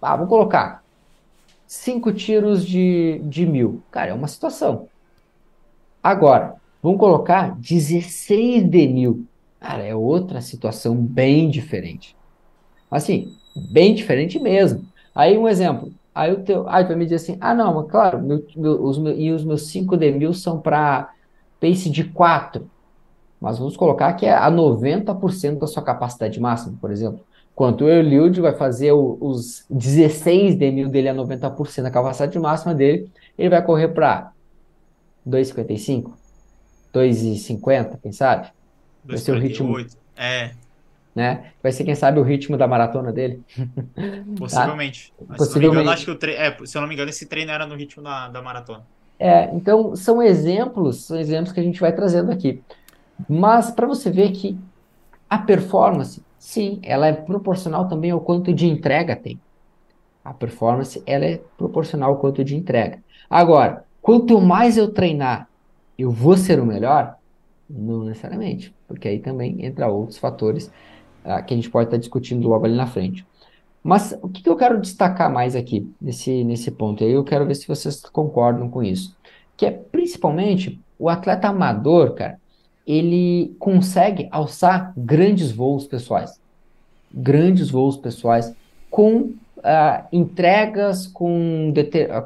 [0.00, 0.84] Ah, vou colocar
[1.66, 3.82] cinco tiros de, de mil.
[3.90, 4.88] Cara, é uma situação.
[6.02, 9.26] Agora, vamos colocar 16 de mil.
[9.58, 12.14] Cara, é outra situação bem diferente.
[12.90, 13.34] Assim,
[13.70, 14.86] bem diferente mesmo.
[15.14, 15.92] Aí um exemplo.
[16.14, 18.84] Aí o teu, aí tu vai me dizer assim, ah não, mas claro, meu, meu,
[18.84, 21.12] os meu, e os meus 5 de mil são para
[21.60, 22.68] pace de 4
[23.40, 27.20] mas vamos colocar que é a 90% da sua capacidade máxima, por exemplo.
[27.54, 32.38] Quanto o Eliud vai fazer o, os 16 de mil dele a 90% da capacidade
[32.38, 34.32] máxima dele, ele vai correr para
[35.26, 36.12] 2,55,
[36.94, 38.48] 2,50, quem sabe?
[39.04, 39.76] Vai ser o ritmo.
[40.16, 40.52] É.
[41.14, 41.52] Né?
[41.62, 43.42] Vai ser, quem sabe, o ritmo da maratona dele.
[44.38, 45.12] Possivelmente.
[45.26, 45.34] tá?
[45.34, 45.84] Possivelmente.
[45.84, 46.34] Se, acho que o tre...
[46.34, 48.84] é, se eu não me engano, esse treino era no ritmo da, da maratona.
[49.18, 52.62] É, então, são exemplos, são exemplos que a gente vai trazendo aqui.
[53.28, 54.58] Mas para você ver que
[55.28, 59.40] a performance, sim, ela é proporcional também ao quanto de entrega tem.
[60.24, 63.02] A performance ela é proporcional ao quanto de entrega.
[63.28, 65.48] Agora, quanto mais eu treinar,
[65.98, 67.16] eu vou ser o melhor?
[67.68, 70.70] Não necessariamente, porque aí também entra outros fatores
[71.24, 73.26] uh, que a gente pode estar tá discutindo logo ali na frente.
[73.82, 77.02] Mas o que, que eu quero destacar mais aqui nesse, nesse ponto?
[77.02, 79.16] E aí eu quero ver se vocês concordam com isso.
[79.56, 82.40] Que é principalmente o atleta amador, cara,
[82.88, 86.40] ele consegue alçar grandes voos pessoais.
[87.12, 88.54] Grandes voos pessoais
[88.90, 91.70] com uh, entregas, com,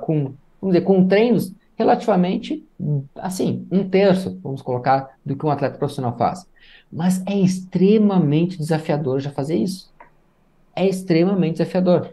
[0.01, 2.65] com, vamos dizer, com treinos relativamente,
[3.17, 6.47] assim, um terço, vamos colocar, do que um atleta profissional faz.
[6.93, 9.93] Mas é extremamente desafiador já fazer isso.
[10.77, 12.11] É extremamente desafiador.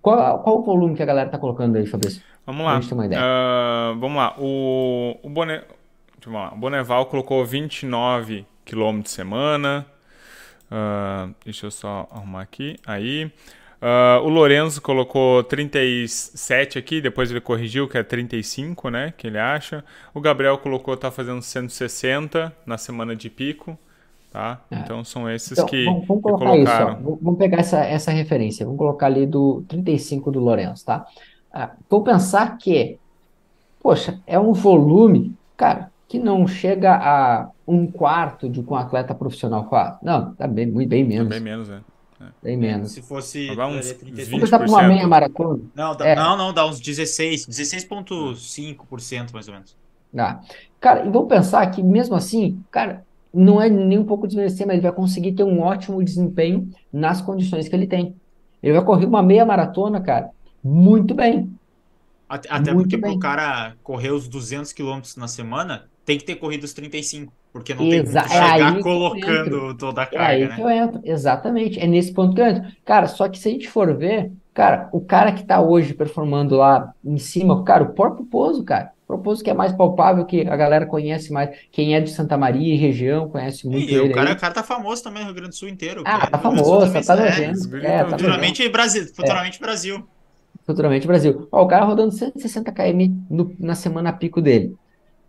[0.00, 2.22] Qual, qual o volume que a galera está colocando aí, Fabrício?
[2.46, 2.76] Vamos lá.
[3.18, 4.36] Uh, vamos lá.
[4.38, 5.28] O, o
[6.30, 9.86] Boné o Boneval colocou 29 km semana.
[10.70, 12.76] Uh, deixa eu só arrumar aqui.
[12.86, 13.30] Aí.
[13.82, 19.12] Uh, o Lorenzo colocou 37 aqui, depois ele corrigiu que é 35, né?
[19.14, 19.84] Que ele acha.
[20.14, 23.78] O Gabriel colocou tá fazendo 160 na semana de pico.
[24.30, 24.62] Tá?
[24.70, 24.78] É.
[24.78, 26.92] Então são esses então, que, vamos, vamos colocar que colocaram.
[26.94, 28.64] Isso, vamos pegar essa, essa referência.
[28.64, 31.06] Vamos colocar ali do 35 do Lourenço, tá?
[31.52, 32.98] Ah, vou pensar que,
[33.80, 39.14] poxa, é um volume, cara, que não chega a um quarto de que um atleta
[39.14, 39.96] profissional faz.
[40.02, 41.28] Não, tá bem, muito bem menos.
[41.28, 41.80] Tá bem menos, é.
[42.20, 42.24] é.
[42.42, 42.92] Bem menos.
[42.92, 43.54] Se fosse.
[43.54, 44.30] Dá uns 20%.
[44.30, 45.62] Vamos para uma meia maratona?
[45.74, 46.14] Não, dá, é.
[46.14, 49.76] não, não, dá uns 16, 16,5% mais ou menos.
[50.12, 50.40] Dá.
[50.80, 54.74] Cara, e vamos pensar que mesmo assim, cara, não é nem um pouco desmerecer, mas
[54.74, 58.14] ele vai conseguir ter um ótimo desempenho nas condições que ele tem.
[58.62, 60.30] Ele vai correr uma meia maratona, cara,
[60.62, 61.52] muito bem.
[62.28, 66.36] Até, até porque para o cara correr os 200 quilômetros na semana, tem que ter
[66.36, 67.32] corrido os 35.
[67.52, 70.56] Porque não Exa tem como é chegar colocando toda a carga, é aí né?
[70.56, 71.00] que eu entro.
[71.04, 71.78] Exatamente.
[71.78, 72.64] É nesse ponto que eu entro.
[72.84, 76.56] Cara, só que se a gente for ver, cara, o cara que tá hoje performando
[76.56, 78.92] lá em cima, cara, o próprio Pozo, cara.
[79.06, 81.50] Proposto que é mais palpável, que a galera conhece mais.
[81.70, 84.10] Quem é de Santa Maria e região conhece muito e ele.
[84.10, 86.02] O cara, o cara tá famoso também no Rio Grande do Sul inteiro.
[86.06, 87.76] Ah, tá famoso, tá, tá nojento.
[87.76, 89.60] É, tá futuramente, Brasil, futuramente é.
[89.60, 90.08] Brasil.
[90.64, 91.46] Futuramente Brasil.
[91.52, 94.74] Ó, o cara rodando 160 km no, na semana pico dele.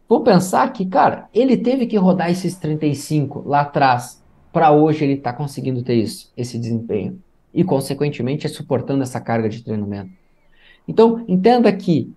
[0.08, 5.18] Vou pensar que, cara, ele teve que rodar esses 35 lá atrás para hoje ele
[5.18, 7.22] tá conseguindo ter isso, esse desempenho.
[7.54, 10.12] E, consequentemente, é suportando essa carga de treinamento.
[10.88, 12.14] Então, entenda que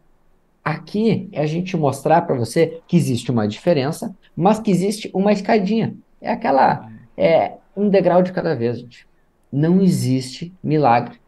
[0.68, 5.32] Aqui é a gente mostrar para você que existe uma diferença, mas que existe uma
[5.32, 5.96] escadinha.
[6.20, 6.90] É aquela.
[7.16, 9.06] É um degrau de cada vez, gente.
[9.50, 11.18] Não existe milagre.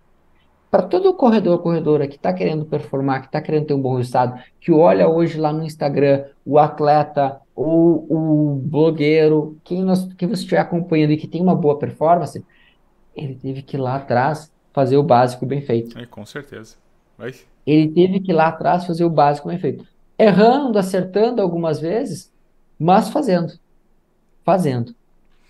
[0.70, 4.40] Para todo corredor, corredora que está querendo performar, que está querendo ter um bom resultado,
[4.60, 10.42] que olha hoje lá no Instagram o atleta ou o blogueiro, quem, nós, quem você
[10.42, 12.44] estiver acompanhando e que tem uma boa performance,
[13.16, 15.98] ele teve que ir lá atrás fazer o básico bem feito.
[15.98, 16.76] É, com certeza.
[17.18, 17.34] Vai.
[17.66, 19.84] Ele teve que ir lá atrás fazer o básico bem feito.
[20.16, 22.32] Errando, acertando algumas vezes,
[22.78, 23.54] mas fazendo.
[24.44, 24.94] Fazendo.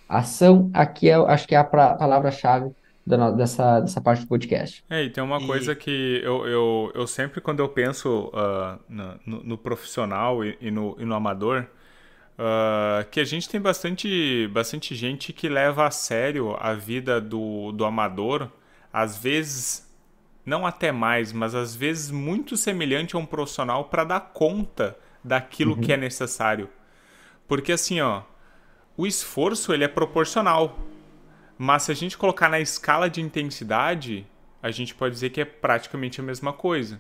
[0.09, 2.73] Ação aqui é, acho que é a palavra-chave
[3.07, 4.85] dessa, dessa parte do podcast.
[4.89, 5.47] É, e tem uma e...
[5.47, 10.71] coisa que eu, eu, eu sempre, quando eu penso uh, no, no, profissional e, e,
[10.71, 11.67] no, e no amador,
[12.39, 17.73] uh, que a gente tem bastante, bastante gente que leva a sério a vida do,
[17.73, 18.49] do amador,
[18.93, 19.89] às vezes
[20.45, 25.75] não até mais, mas às vezes muito semelhante a um profissional para dar conta daquilo
[25.75, 25.81] uhum.
[25.81, 26.69] que é necessário.
[27.47, 28.23] Porque assim, ó,
[28.97, 30.79] o esforço ele é proporcional.
[31.63, 34.27] Mas se a gente colocar na escala de intensidade,
[34.63, 36.99] a gente pode dizer que é praticamente a mesma coisa.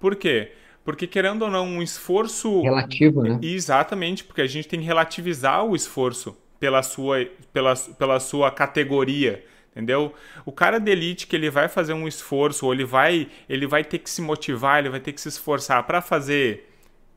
[0.00, 0.50] Por quê?
[0.82, 3.38] Porque querendo ou não, um esforço relativo, né?
[3.40, 9.44] Exatamente, porque a gente tem que relativizar o esforço pela sua pela, pela sua categoria
[9.70, 10.12] entendeu?
[10.44, 13.84] O cara de elite que ele vai fazer um esforço, ou ele vai, ele vai
[13.84, 16.68] ter que se motivar, ele vai ter que se esforçar para fazer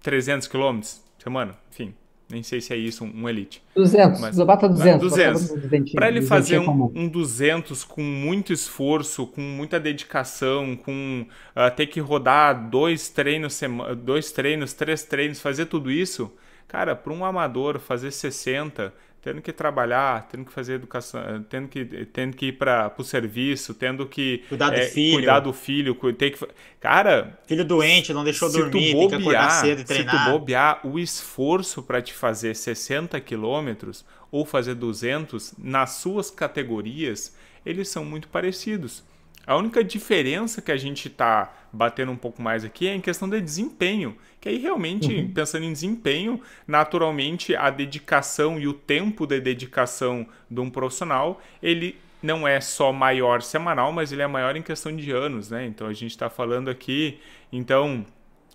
[0.04, 1.96] 300 quilômetros semana, enfim,
[2.34, 3.62] nem sei se é isso um, um elite.
[3.76, 5.12] 200, mas, bota 200.
[5.12, 5.94] 200.
[5.94, 11.86] Para ele fazer um, um 200 com muito esforço, com muita dedicação, com uh, ter
[11.86, 13.62] que rodar dois treinos,
[14.04, 16.32] dois treinos, três treinos, fazer tudo isso,
[16.68, 18.92] cara, para um amador fazer 60
[19.24, 23.74] tendo que trabalhar, tendo que fazer educação, tendo que, tendo que ir para o serviço,
[23.74, 26.46] tendo que cuidar do é, filho, cuidar do filho, ter que,
[26.78, 30.20] cara, filho doente, não deixou dormir, bobear, tem que acordar cedo e treinar.
[30.20, 36.30] Se tu bobear, o esforço para te fazer 60 quilômetros ou fazer 200 nas suas
[36.30, 37.34] categorias,
[37.66, 39.06] eles são muito parecidos.
[39.46, 43.30] A única diferença que a gente está batendo um pouco mais aqui é em questão
[43.30, 44.16] de desempenho.
[44.40, 45.32] Que aí realmente, uhum.
[45.34, 51.98] pensando em desempenho, naturalmente a dedicação e o tempo de dedicação de um profissional, ele
[52.22, 55.66] não é só maior semanal, mas ele é maior em questão de anos, né?
[55.66, 57.20] Então a gente está falando aqui,
[57.52, 58.06] então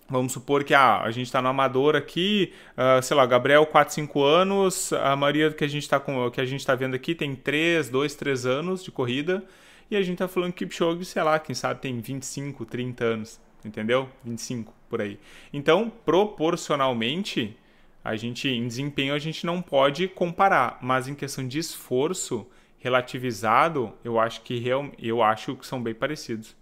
[0.09, 3.93] Vamos supor que ah, a gente está no amador aqui, uh, sei lá, Gabriel 4,
[3.93, 6.01] 5 anos, a maioria que a gente está
[6.33, 9.43] que a gente está vendo aqui tem 3, 2, 3 anos de corrida.
[9.89, 13.41] E a gente tá falando que Kipchoge, sei lá, quem sabe tem 25, 30 anos,
[13.65, 14.07] entendeu?
[14.23, 15.19] 25 por aí.
[15.51, 17.57] Então, proporcionalmente,
[18.03, 23.93] a gente em desempenho a gente não pode comparar, mas em questão de esforço relativizado,
[24.03, 26.55] eu acho que real, eu acho que são bem parecidos.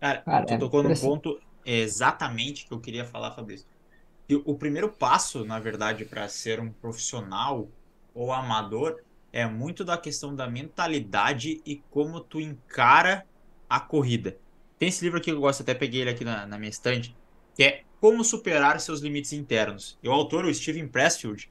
[0.00, 3.66] Cara, Cara tu é, tocou num ponto exatamente que eu queria falar, Fabrício.
[4.44, 7.68] O primeiro passo, na verdade, para ser um profissional
[8.14, 9.00] ou amador
[9.32, 13.26] é muito da questão da mentalidade e como tu encara
[13.68, 14.36] a corrida.
[14.78, 17.14] Tem esse livro aqui que eu gosto, até peguei ele aqui na, na minha estante,
[17.54, 19.98] que é Como Superar Seus Limites Internos.
[20.02, 21.50] E o autor, o Steven Pressfield,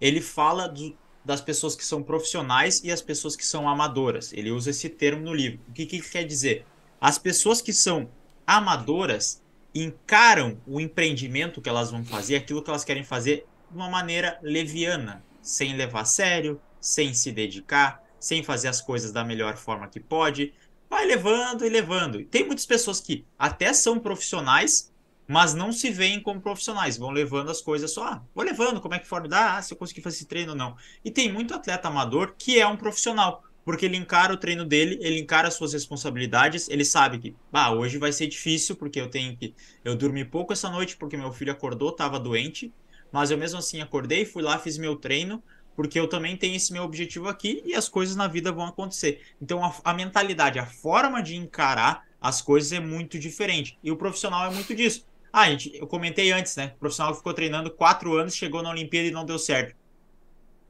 [0.00, 4.32] ele fala do, das pessoas que são profissionais e as pessoas que são amadoras.
[4.32, 5.60] Ele usa esse termo no livro.
[5.68, 6.64] O que, que quer dizer?
[7.00, 8.08] As pessoas que são
[8.46, 9.42] amadoras
[9.74, 14.38] encaram o empreendimento que elas vão fazer, aquilo que elas querem fazer, de uma maneira
[14.42, 19.88] leviana, sem levar a sério, sem se dedicar, sem fazer as coisas da melhor forma
[19.88, 20.52] que pode,
[20.88, 22.24] vai levando e levando.
[22.24, 24.92] Tem muitas pessoas que até são profissionais,
[25.26, 28.94] mas não se veem como profissionais, vão levando as coisas só, ah, vou levando, como
[28.94, 30.76] é que for dar, ah, se eu conseguir fazer esse treino ou não.
[31.04, 34.98] E tem muito atleta amador que é um profissional, porque ele encara o treino dele,
[35.00, 39.08] ele encara as suas responsabilidades, ele sabe que, ah, hoje vai ser difícil porque eu
[39.08, 39.54] tenho que
[39.84, 42.72] eu dormi pouco essa noite porque meu filho acordou, estava doente,
[43.12, 45.40] mas eu mesmo assim acordei, fui lá, fiz meu treino,
[45.76, 49.22] porque eu também tenho esse meu objetivo aqui e as coisas na vida vão acontecer.
[49.40, 53.78] Então a, a mentalidade, a forma de encarar as coisas é muito diferente.
[53.82, 55.06] E o profissional é muito disso.
[55.32, 56.72] Ah, gente, eu comentei antes, né?
[56.76, 59.76] O profissional ficou treinando quatro anos, chegou na Olimpíada e não deu certo.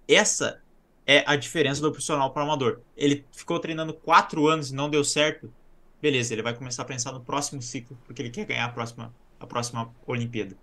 [0.07, 0.63] Essa
[1.07, 2.81] é a diferença do profissional para o amador.
[2.97, 5.53] Ele ficou treinando quatro anos e não deu certo.
[6.01, 9.15] Beleza, ele vai começar a pensar no próximo ciclo, porque ele quer ganhar a próxima,
[9.39, 10.57] a próxima Olimpíada.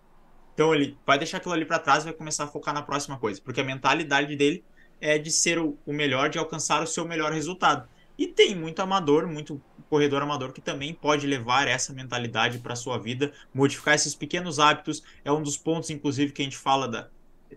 [0.58, 3.16] Então ele vai deixar aquilo ali para trás e vai começar a focar na próxima
[3.20, 4.66] coisa, porque a mentalidade dele
[5.00, 7.88] é de ser o, melhor, de alcançar o seu melhor resultado.
[8.18, 12.98] E tem muito amador, muito corredor amador que também pode levar essa mentalidade para sua
[12.98, 15.04] vida, modificar esses pequenos hábitos.
[15.24, 17.08] É um dos pontos, inclusive, que a gente fala da,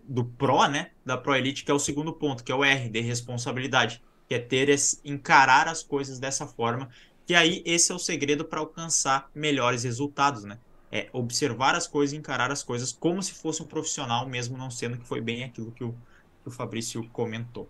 [0.03, 0.91] do Pro, né?
[1.03, 3.99] Da Pro Elite, que é o segundo ponto, que é o R, de responsabilidade,
[4.29, 6.87] que é ter esse, encarar as coisas dessa forma.
[7.25, 10.59] Que aí esse é o segredo para alcançar melhores resultados, né?
[10.91, 14.69] É observar as coisas e encarar as coisas como se fosse um profissional, mesmo não
[14.69, 15.95] sendo que foi bem aquilo que o,
[16.43, 17.69] que o Fabrício comentou.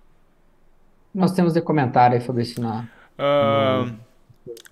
[1.14, 2.88] Nós temos de comentário aí, Fabrício, na...
[3.20, 3.94] Uh,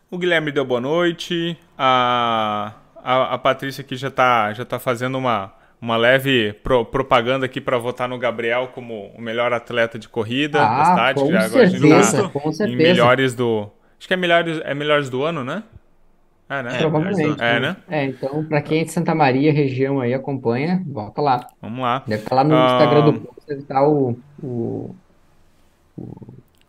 [0.10, 1.58] o Guilherme deu boa noite.
[1.78, 7.46] A, a, a Patrícia aqui já está já tá fazendo uma, uma leve pro, propaganda
[7.46, 11.20] aqui para votar no Gabriel como o melhor atleta de corrida ah, da cidade.
[11.22, 12.70] Com já certeza, agora com certeza.
[12.70, 13.70] Em melhores do.
[14.00, 15.64] Acho que é melhores, é melhores do ano, né?
[16.50, 16.78] É, né?
[16.80, 17.42] Provavelmente.
[17.42, 17.78] É, né?
[17.88, 21.48] É, então, para quem é de Santa Maria, região aí, acompanha, volta lá.
[21.62, 22.04] Vamos lá.
[22.08, 22.66] Deve estar tá lá no uh...
[22.66, 24.96] Instagram do post, deve estar tá o, o,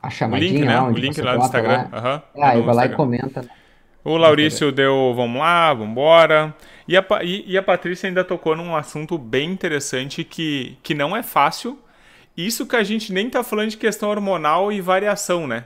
[0.02, 0.80] a chamadinha o link, né?
[0.82, 1.88] o link lá do Instagram.
[1.90, 1.98] Lá.
[1.98, 3.48] Uhum, ah, vai lá e comenta.
[4.04, 6.54] O Laurício deu vamos lá, vamos embora.
[6.86, 11.16] E a, e, e a Patrícia ainda tocou num assunto bem interessante que, que não
[11.16, 11.78] é fácil.
[12.36, 15.64] Isso que a gente nem tá falando de questão hormonal e variação, né?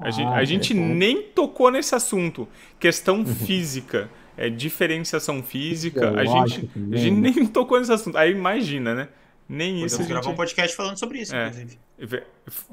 [0.00, 2.48] A, ah, gente, a gente nem tocou nesse assunto.
[2.78, 3.26] Questão uhum.
[3.26, 6.10] física, é, diferenciação física.
[6.18, 8.16] a, gente, a gente nem tocou nesse assunto.
[8.16, 9.08] Aí imagina, né?
[9.48, 10.02] Nem Podemos isso.
[10.02, 11.48] Podemos gravar um podcast falando sobre isso, é.
[11.48, 11.78] inclusive.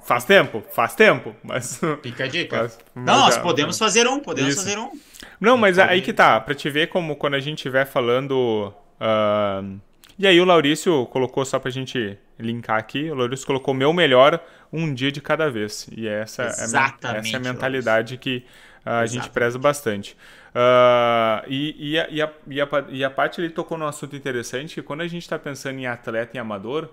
[0.04, 1.82] Faz tempo, faz tempo, mas.
[2.02, 2.62] Fica a dica.
[2.62, 4.64] Mas não, nós podemos fazer um, podemos isso.
[4.64, 4.92] fazer um.
[5.40, 8.74] Não, mas aí que tá, pra te ver como quando a gente estiver falando.
[9.02, 9.80] Uh...
[10.18, 14.44] E aí o Laurício colocou, só pra gente linkar aqui, o Laurício colocou meu melhor
[14.72, 15.88] um dia de cada vez.
[15.96, 18.46] E essa, Exatamente, é, essa é a mentalidade que
[18.86, 20.16] uh, a gente preza bastante.
[20.50, 24.16] Uh, e, e, a, e, a, e, a, e a parte ele tocou num assunto
[24.16, 26.86] interessante, que quando a gente está pensando em atleta e amador,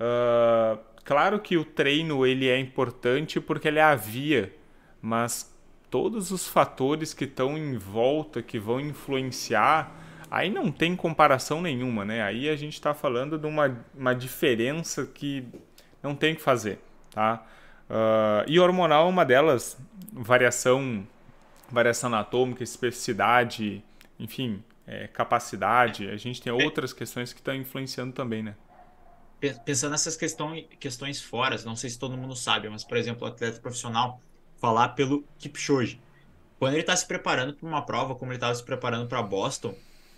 [0.00, 4.52] uh, claro que o treino ele é importante porque ele é a via,
[5.00, 5.54] mas
[5.90, 9.94] todos os fatores que estão em volta, que vão influenciar,
[10.30, 12.22] aí não tem comparação nenhuma, né?
[12.22, 15.46] Aí a gente está falando de uma, uma diferença que
[16.02, 16.78] não tem o que fazer,
[17.10, 17.44] tá?
[17.88, 19.78] Uh, e hormonal é uma delas,
[20.12, 21.06] variação
[21.70, 23.82] variação anatômica, especificidade,
[24.18, 26.08] enfim, é, capacidade.
[26.08, 28.54] A gente tem outras questões que estão influenciando também, né?
[29.64, 33.30] Pensando nessas questões, questões fora, não sei se todo mundo sabe, mas, por exemplo, o
[33.30, 34.20] atleta profissional,
[34.58, 36.00] falar pelo Kipchoge.
[36.58, 39.74] Quando ele está se preparando para uma prova, como ele estava se preparando para Boston,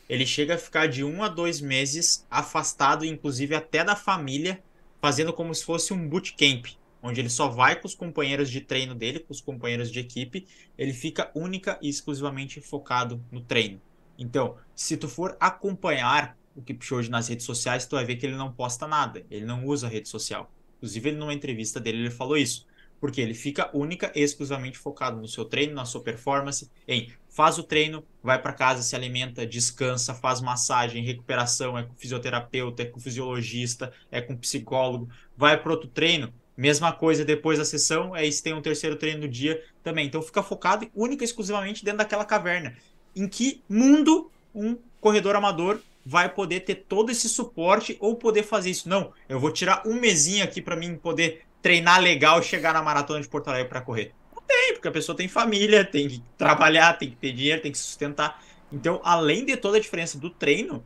[0.08, 4.62] ele chega a ficar de um a dois meses afastado, inclusive até da família,
[5.00, 6.66] fazendo como se fosse um bootcamp
[7.02, 10.46] onde ele só vai com os companheiros de treino dele, com os companheiros de equipe,
[10.76, 13.80] ele fica única e exclusivamente focado no treino.
[14.18, 18.36] Então, se tu for acompanhar o Kipchoge nas redes sociais, tu vai ver que ele
[18.36, 20.52] não posta nada, ele não usa rede social.
[20.76, 22.66] Inclusive, ele numa entrevista dele ele falou isso,
[23.00, 27.58] porque ele fica única e exclusivamente focado no seu treino, na sua performance, em faz
[27.58, 32.86] o treino, vai para casa, se alimenta, descansa, faz massagem, recuperação, é com fisioterapeuta, é
[32.86, 38.32] com fisiologista, é com psicólogo, vai para outro treino, Mesma coisa depois da sessão, aí
[38.32, 40.06] se tem um terceiro treino no dia também.
[40.06, 42.76] Então fica focado única e exclusivamente dentro daquela caverna.
[43.14, 48.70] Em que mundo um corredor amador vai poder ter todo esse suporte ou poder fazer
[48.70, 48.88] isso?
[48.88, 52.82] Não, eu vou tirar um mesinho aqui para mim poder treinar legal e chegar na
[52.82, 54.12] maratona de Porto Alegre para correr.
[54.34, 57.72] Não tem, porque a pessoa tem família, tem que trabalhar, tem que ter dinheiro, tem
[57.72, 58.42] que se sustentar.
[58.72, 60.84] Então, além de toda a diferença do treino,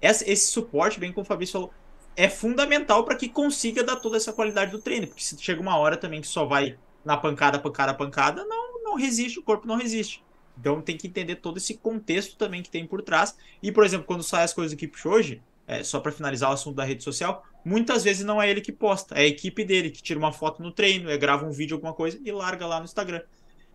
[0.00, 1.72] esse suporte, bem como o Fabrício falou,
[2.16, 5.06] é fundamental para que consiga dar toda essa qualidade do treino.
[5.06, 8.96] Porque se chega uma hora também que só vai na pancada, pancada, pancada, não, não
[8.96, 10.22] resiste, o corpo não resiste.
[10.58, 13.36] Então tem que entender todo esse contexto também que tem por trás.
[13.62, 16.76] E, por exemplo, quando sai as coisas do hoje, é, só para finalizar o assunto
[16.76, 20.02] da rede social, muitas vezes não é ele que posta, é a equipe dele que
[20.02, 22.84] tira uma foto no treino, é, grava um vídeo, alguma coisa e larga lá no
[22.84, 23.22] Instagram.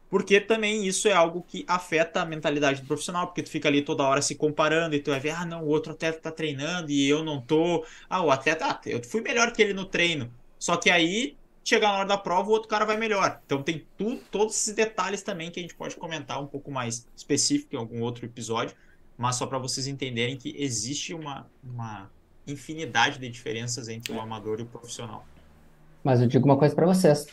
[0.10, 3.84] Porque também isso é algo que afeta a mentalidade do profissional, porque tu fica ali
[3.84, 6.90] toda hora se comparando e tu vai ver, ah, não, o outro atleta tá treinando
[6.90, 7.86] e eu não tô.
[8.10, 10.34] Ah, o atleta, ah, eu fui melhor que ele no treino.
[10.58, 13.40] Só que aí, chegar na hora da prova, o outro cara vai melhor.
[13.46, 17.08] Então tem tu, todos esses detalhes também que a gente pode comentar um pouco mais
[17.16, 18.76] específico em algum outro episódio,
[19.16, 22.10] mas só para vocês entenderem que existe uma, uma
[22.52, 25.26] infinidade de diferenças entre o amador e o profissional.
[26.04, 27.28] Mas eu digo uma coisa para vocês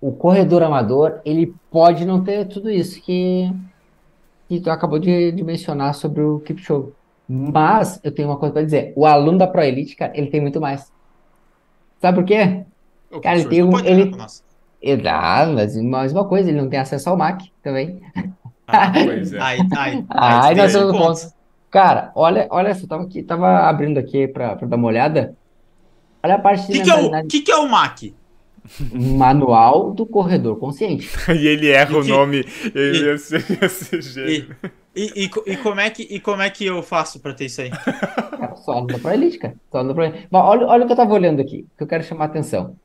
[0.00, 3.52] o corredor amador, ele pode não ter tudo isso que,
[4.48, 6.92] que tu acabou de, de mencionar sobre o Kipchoge.
[7.28, 8.92] Mas eu tenho uma coisa para dizer.
[8.96, 10.90] O aluno da Pro Elite, cara, ele tem muito mais.
[12.00, 12.64] Sabe por quê?
[13.12, 13.78] O Cara, ele tem um.
[13.78, 14.10] Ele,
[14.80, 18.00] ele dá, mas mais uma coisa, ele não tem acesso ao Mac também.
[18.66, 19.38] Ah, pois é.
[19.40, 21.34] Aí, aí, Ai, aí nós no pontos.
[21.70, 25.36] Cara, olha, olha só, tava aqui, tava abrindo aqui pra, pra dar uma olhada.
[26.22, 28.14] Olha a parte O de que, que, é o, que, que é o MAC?
[28.92, 31.08] manual do corredor consciente.
[31.34, 32.44] E ele erra E o que- nome.
[32.74, 34.54] Ele e- desse jeito.
[34.94, 37.46] E, e, e, e como é que, e como é que eu faço pra ter
[37.46, 37.70] isso aí?
[37.70, 39.54] Cara, só aluno da Pro Elite, cara.
[39.70, 40.28] Só aluno da Pro Elite.
[40.30, 42.76] Mas olha, olha o que eu tava olhando aqui, que eu quero chamar a atenção.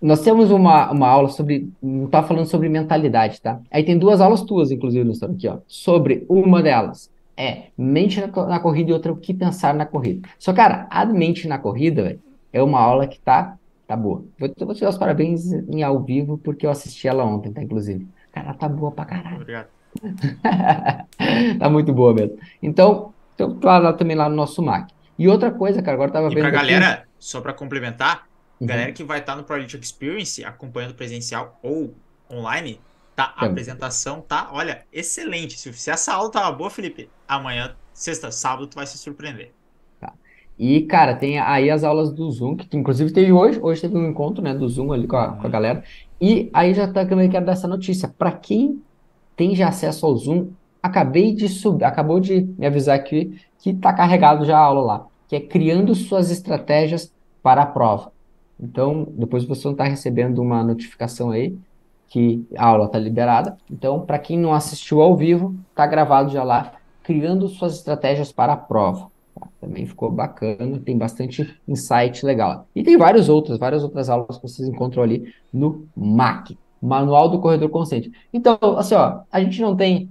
[0.00, 1.68] Nós temos uma, uma aula sobre.
[1.82, 3.58] Não tá falando sobre mentalidade, tá?
[3.70, 5.58] Aí tem duas aulas tuas, inclusive, no estado aqui, ó.
[5.66, 10.28] Sobre uma delas é mente na, na corrida e outra o que pensar na corrida.
[10.38, 12.20] Só, cara, a mente na corrida, velho,
[12.52, 14.24] é uma aula que tá, tá boa.
[14.38, 17.62] Vou, vou te dar os parabéns em ao vivo, porque eu assisti ela ontem, tá?
[17.62, 18.06] Inclusive.
[18.32, 19.36] Cara, tá boa pra caralho.
[19.36, 19.68] Obrigado.
[21.58, 22.38] Tá muito boa mesmo.
[22.62, 24.90] Então, então lá também lá no nosso Mac.
[25.18, 28.26] E outra coisa, cara, agora eu tava E vendo pra aqui- galera, só pra complementar,
[28.60, 28.66] Uhum.
[28.66, 31.94] galera que vai estar no Pro Elite Experience acompanhando presencial ou
[32.30, 32.80] online,
[33.18, 35.58] tá, a apresentação tá, olha, excelente.
[35.58, 39.50] Se, se essa aula tava boa, Felipe, amanhã, sexta, sábado, tu vai se surpreender.
[40.56, 44.08] E, cara, tem aí as aulas do Zoom, que inclusive teve hoje, hoje teve um
[44.08, 45.84] encontro, né, do Zoom ali com a, com a galera.
[46.20, 48.08] E aí já tá, também quero dar essa notícia.
[48.08, 48.82] Para quem
[49.36, 50.50] tem já acesso ao Zoom,
[50.82, 55.06] acabei de subir, acabou de me avisar aqui que tá carregado já a aula lá,
[55.28, 58.12] que é criando suas estratégias para a prova.
[58.58, 61.56] Então, depois você não tá recebendo uma notificação aí
[62.08, 63.56] que a aula tá liberada.
[63.70, 68.54] Então, para quem não assistiu ao vivo, tá gravado já lá, criando suas estratégias para
[68.54, 69.10] a prova.
[69.60, 72.66] Também ficou bacana, tem bastante insight legal.
[72.74, 77.40] E tem várias outras, várias outras aulas que vocês encontram ali no MAC, Manual do
[77.40, 78.10] Corredor Consciente.
[78.32, 80.10] Então, assim, ó, a gente não tem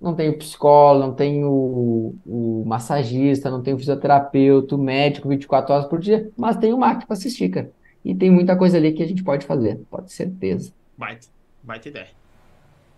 [0.00, 5.28] não tem o psicólogo, não tem o, o massagista, não tem o fisioterapeuta, o médico
[5.28, 7.70] 24 horas por dia, mas tem o MAC para assistir, cara.
[8.02, 10.72] E tem muita coisa ali que a gente pode fazer, pode certeza.
[11.00, 11.28] Baita,
[11.62, 12.08] baita ideia.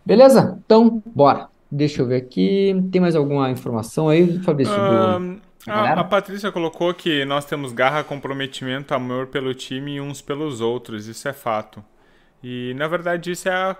[0.04, 0.58] Beleza?
[0.66, 1.48] Então, bora.
[1.70, 2.74] Deixa eu ver aqui.
[2.90, 4.74] Tem mais alguma informação aí, Fabrício?
[4.74, 5.38] do- Ahn,
[5.68, 10.60] a, a Patrícia colocou que nós temos garra, comprometimento, amor pelo time e uns pelos
[10.60, 11.06] outros.
[11.06, 11.82] Isso é fato.
[12.42, 13.76] E na verdade isso é, a-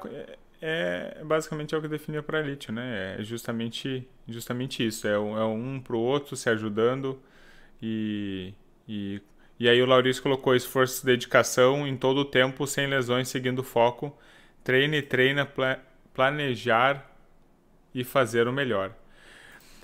[0.62, 3.16] é- é basicamente é o que define a Elite, né?
[3.18, 5.09] É justamente, justamente isso.
[5.09, 7.18] É, um- é um pro outro se ajudando
[7.83, 8.55] e,
[8.89, 9.20] e,
[9.59, 13.61] e aí o Laurício colocou esforço e dedicação em todo o tempo, sem lesões, seguindo
[13.61, 14.16] o foco.
[14.64, 15.80] Treina e treina, pla-
[16.14, 17.11] planejar
[17.94, 18.92] e fazer o melhor.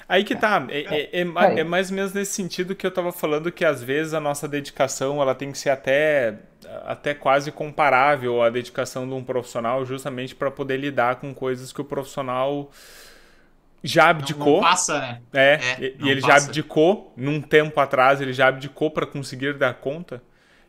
[0.09, 0.81] Aí que tá, é,
[1.13, 4.15] é, é, é mais ou menos nesse sentido que eu tava falando que às vezes
[4.15, 6.39] a nossa dedicação ela tem que ser até,
[6.87, 11.81] até quase comparável à dedicação de um profissional, justamente para poder lidar com coisas que
[11.83, 12.71] o profissional
[13.83, 14.55] já Não, abdicou.
[14.57, 15.23] não passa, né?
[15.33, 16.47] É, É, e- não e ele já passa.
[16.47, 20.23] abdicou num tempo atrás, ele já abdicou para conseguir dar conta.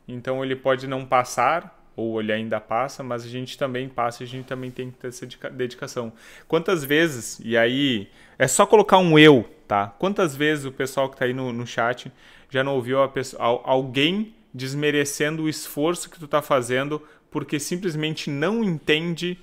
[0.08, 4.26] Então ele pode não passar, ou ele ainda passa, mas a gente também passa e
[4.26, 6.14] a gente também tem que ter essa dedica- dedicação.
[6.48, 8.08] Quantas vezes, e aí
[8.38, 9.88] é só colocar um eu, tá?
[10.00, 12.12] Quantas vezes o pessoal que tá aí no, no chat
[12.50, 17.60] já não ouviu a pessoa, al- alguém desmerecendo o esforço que tu tá fazendo porque
[17.60, 19.38] simplesmente não entende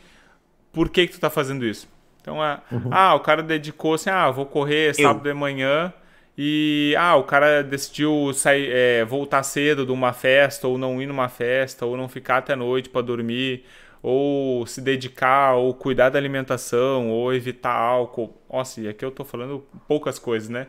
[0.73, 1.89] por que, que tu tá fazendo isso.
[2.27, 2.61] Então, ah,
[2.91, 5.95] ah, o cara dedicou assim, ah, vou correr sábado de manhã
[6.37, 11.07] e, ah, o cara decidiu sair, é, voltar cedo de uma festa ou não ir
[11.07, 13.65] numa festa ou não ficar até noite para dormir
[14.03, 18.37] ou se dedicar ou cuidar da alimentação ou evitar álcool.
[18.53, 20.67] Nossa, e aqui eu tô falando poucas coisas, né?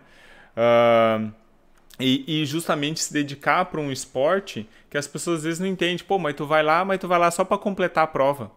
[0.55, 1.28] Ah,
[1.99, 6.05] e, e justamente se dedicar para um esporte que as pessoas às vezes não entendem.
[6.05, 8.51] Pô, mas tu vai lá, mas tu vai lá só para completar a prova.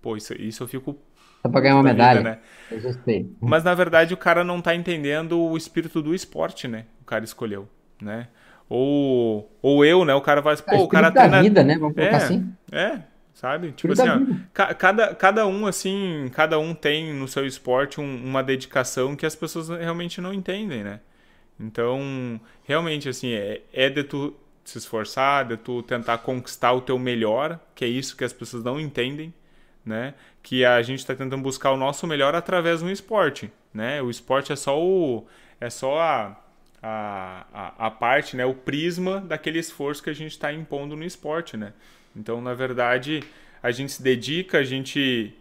[0.00, 0.96] Pô, isso, isso eu fico
[1.44, 2.20] Só pra ganhar uma da vida, medalha.
[2.20, 2.38] né?
[2.70, 3.30] Eu gostei.
[3.40, 6.86] Mas na verdade o cara não tá entendendo o espírito do esporte, né?
[7.02, 7.68] O cara escolheu,
[8.00, 8.28] né?
[8.68, 10.14] Ou, ou eu, né?
[10.14, 11.42] O cara vai, Ah, pô, o cara da treina.
[11.42, 11.76] vida, né?
[11.78, 12.52] Vamos colocar É, assim.
[12.72, 13.00] é,
[13.34, 13.72] sabe?
[13.72, 14.20] Tipo assim, ó,
[14.54, 19.26] ca- cada, cada um, assim, cada um tem no seu esporte um- uma dedicação que
[19.26, 21.00] as pessoas realmente não entendem, né?
[21.60, 24.34] Então, realmente, assim, é, é de tu
[24.64, 28.64] se esforçar, de tu tentar conquistar o teu melhor, que é isso que as pessoas
[28.64, 29.32] não entendem,
[29.84, 30.14] né?
[30.42, 34.00] Que a gente está tentando buscar o nosso melhor através do esporte, né?
[34.02, 35.26] O esporte é só o
[35.60, 36.36] é só a,
[36.82, 38.44] a, a, a parte, né?
[38.46, 41.72] O prisma daquele esforço que a gente está impondo no esporte, né?
[42.16, 43.22] Então, na verdade,
[43.62, 45.34] a gente se dedica, a gente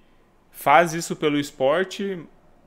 [0.52, 2.20] faz isso pelo esporte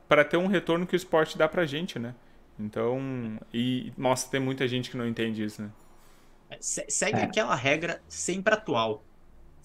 [0.09, 2.15] para ter um retorno que o esporte dá pra gente, né?
[2.59, 5.71] Então, e nossa, tem muita gente que não entende isso, né?
[6.61, 7.25] Se- Segue É.
[7.25, 9.07] aquela regra sempre atual.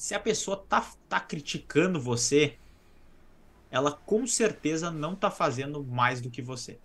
[0.02, 2.58] Se a pessoa tá, tá criticando você,
[3.70, 6.80] ela com certeza não tá fazendo mais do que você.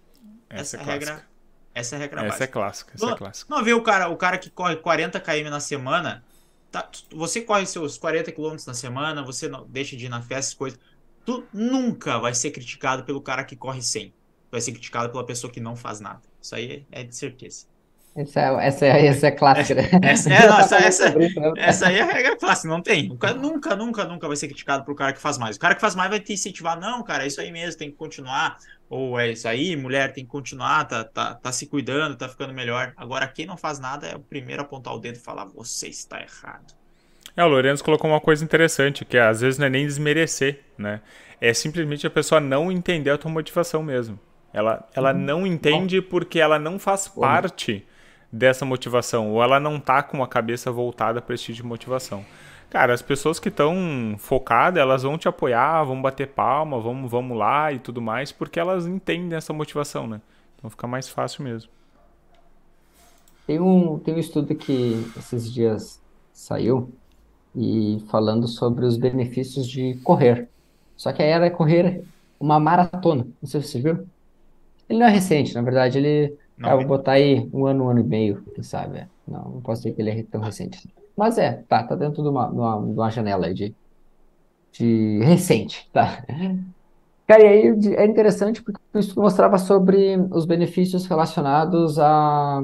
[0.50, 1.26] Essa, essa é, é a regra.
[1.74, 2.44] Essa é a regra essa básica.
[2.44, 3.54] É clássica, essa não, é clássica.
[3.54, 6.22] Não vê o cara, o cara que corre 40 km na semana,
[6.70, 10.54] tá, você corre seus 40 km na semana, você não deixa de ir na festa,
[10.54, 10.78] coisas.
[11.24, 14.12] Tu nunca vai ser criticado pelo cara que corre 100.
[14.50, 16.20] Vai ser criticado pela pessoa que não faz nada.
[16.38, 17.64] Isso aí é de certeza.
[18.16, 19.90] Essa é, essa é, essa é clássica, né?
[20.02, 21.28] Essa, é, não, essa, essa, né?
[21.58, 23.12] essa aí é a regra clássica, não tem.
[23.12, 25.56] O cara nunca, nunca, nunca vai ser criticado pro cara que faz mais.
[25.56, 27.90] O cara que faz mais vai te incentivar, não, cara, é isso aí mesmo, tem
[27.90, 28.56] que continuar.
[28.88, 32.54] Ou é isso aí, mulher, tem que continuar, tá, tá, tá se cuidando, tá ficando
[32.54, 32.94] melhor.
[32.96, 35.88] Agora, quem não faz nada é o primeiro a apontar o dedo e falar, você
[35.88, 36.74] está errado.
[37.36, 41.02] É, o Lourenço colocou uma coisa interessante, que às vezes não é nem desmerecer, né?
[41.38, 44.18] É simplesmente a pessoa não entender a tua motivação mesmo.
[44.54, 45.18] Ela, ela uhum.
[45.18, 47.84] não entende porque ela não faz parte
[48.30, 52.24] dessa motivação, ou ela não tá com a cabeça voltada para esse tipo de motivação.
[52.68, 57.38] Cara, as pessoas que estão focadas, elas vão te apoiar, vão bater palma, vamos, vamos
[57.38, 60.20] lá e tudo mais, porque elas entendem essa motivação, né?
[60.56, 61.70] Então fica mais fácil mesmo.
[63.46, 66.02] Tem um, tem um estudo que esses dias
[66.32, 66.92] saiu
[67.54, 70.48] e falando sobre os benefícios de correr.
[70.96, 72.04] Só que aí era correr
[72.40, 73.26] uma maratona.
[73.40, 74.06] Não sei se você viu.
[74.88, 77.88] Ele não é recente, na verdade, ele não, eu vou botar aí um ano, um
[77.90, 78.98] ano e meio, quem sabe.
[78.98, 79.08] É.
[79.26, 80.88] Não, não posso dizer que ele é tão recente.
[81.16, 83.74] Mas é, tá, tá dentro de uma, de uma, de uma janela de,
[84.72, 86.24] de recente, tá?
[87.26, 92.60] Cara, e aí é interessante porque isso mostrava sobre os benefícios relacionados à,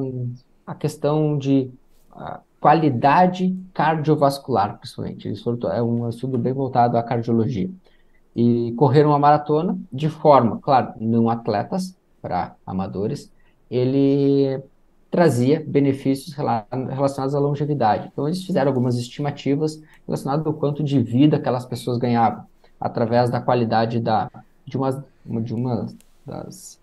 [0.66, 1.70] à questão de
[2.12, 5.28] à qualidade cardiovascular, principalmente.
[5.28, 7.68] Isso é um estudo bem voltado à cardiologia.
[8.36, 13.32] E correr uma maratona de forma, claro, não atletas, para amadores,
[13.73, 14.62] ele
[15.11, 18.11] trazia benefícios relacionados à longevidade.
[18.12, 22.45] Então, eles fizeram algumas estimativas relacionadas ao quanto de vida aquelas pessoas ganhavam,
[22.79, 24.31] através da qualidade da,
[24.66, 25.87] de, uma, de uma
[26.27, 26.81] das.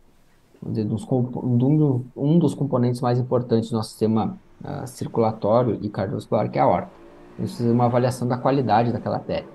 [0.61, 6.51] Dizer, dos, um, um dos componentes mais importantes do nosso sistema uh, circulatório e cardiovascular,
[6.51, 6.91] que é a horta.
[7.37, 9.47] Eles fizeram uma avaliação da qualidade daquela pele.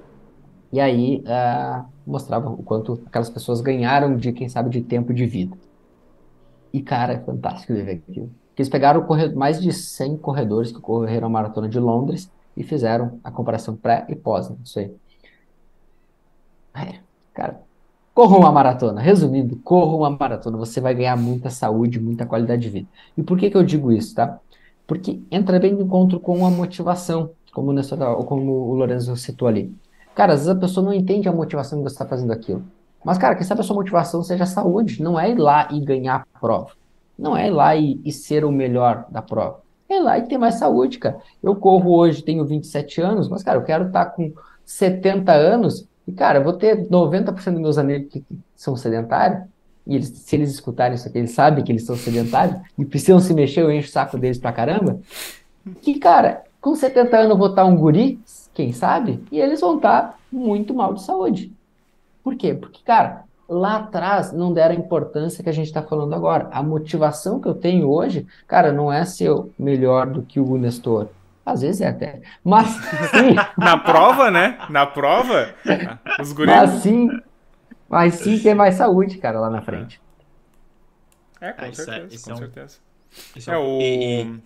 [0.73, 5.27] E aí uh, mostrava o quanto aquelas pessoas ganharam de, quem sabe, de tempo de
[5.27, 5.55] vida.
[6.75, 8.29] E, cara, é fantástico ver aquilo.
[8.57, 9.07] Que eles pegaram
[9.37, 14.05] mais de 100 corredores que correram a maratona de Londres e fizeram a comparação pré
[14.09, 14.57] e pós, né?
[14.65, 14.93] Isso aí.
[16.75, 16.99] É,
[17.33, 17.61] cara,
[18.13, 19.01] corra uma maratona.
[19.01, 20.59] Resumindo, corra uma maratona.
[20.59, 22.89] Você vai ganhar muita saúde, muita qualidade de vida.
[23.17, 24.41] E por que, que eu digo isso, tá?
[24.85, 29.73] Porque entra bem de encontro com a motivação, como, nessa, como o Lorenzo citou ali.
[30.13, 32.65] Cara, às vezes a pessoa não entende a motivação que você está fazendo aquilo.
[33.05, 35.03] Mas, cara, quem sabe a sua motivação seja a saúde.
[35.03, 36.71] Não é ir lá e ganhar a prova.
[37.19, 39.61] Não é ir lá e, e ser o melhor da prova.
[39.89, 41.19] É ir lá e ter mais saúde, cara.
[41.43, 44.33] Eu corro hoje, tenho 27 anos, mas, cara, eu quero estar tá com
[44.65, 48.25] 70 anos e, cara, eu vou ter 90% dos meus amigos que
[48.57, 49.43] são sedentários.
[49.87, 53.21] E eles, se eles escutarem isso aqui, eles sabem que eles são sedentários e precisam
[53.21, 54.99] se mexer, eu encho o saco deles pra caramba.
[55.83, 58.19] Que, cara, com 70 anos eu vou estar tá um guri,
[58.55, 59.23] quem sabe?
[59.31, 61.53] E eles vão estar tá muito mal de saúde.
[62.25, 62.55] Por quê?
[62.55, 66.49] Porque, cara, lá atrás não deram a importância que a gente está falando agora.
[66.51, 71.09] A motivação que eu tenho hoje, cara, não é ser melhor do que o Nestor.
[71.45, 72.23] Às vezes é até.
[72.43, 73.35] Mas sim.
[73.59, 74.59] Na prova, né?
[74.71, 75.55] Na prova,
[76.19, 76.55] os guris.
[76.55, 77.11] Mas sim,
[77.87, 80.01] mas sim ter mais saúde, cara, lá na frente.
[81.39, 82.15] É, com ah, certeza.
[82.15, 82.39] Isso é, com é um...
[82.39, 82.79] certeza.
[83.37, 84.41] Isso é, é o,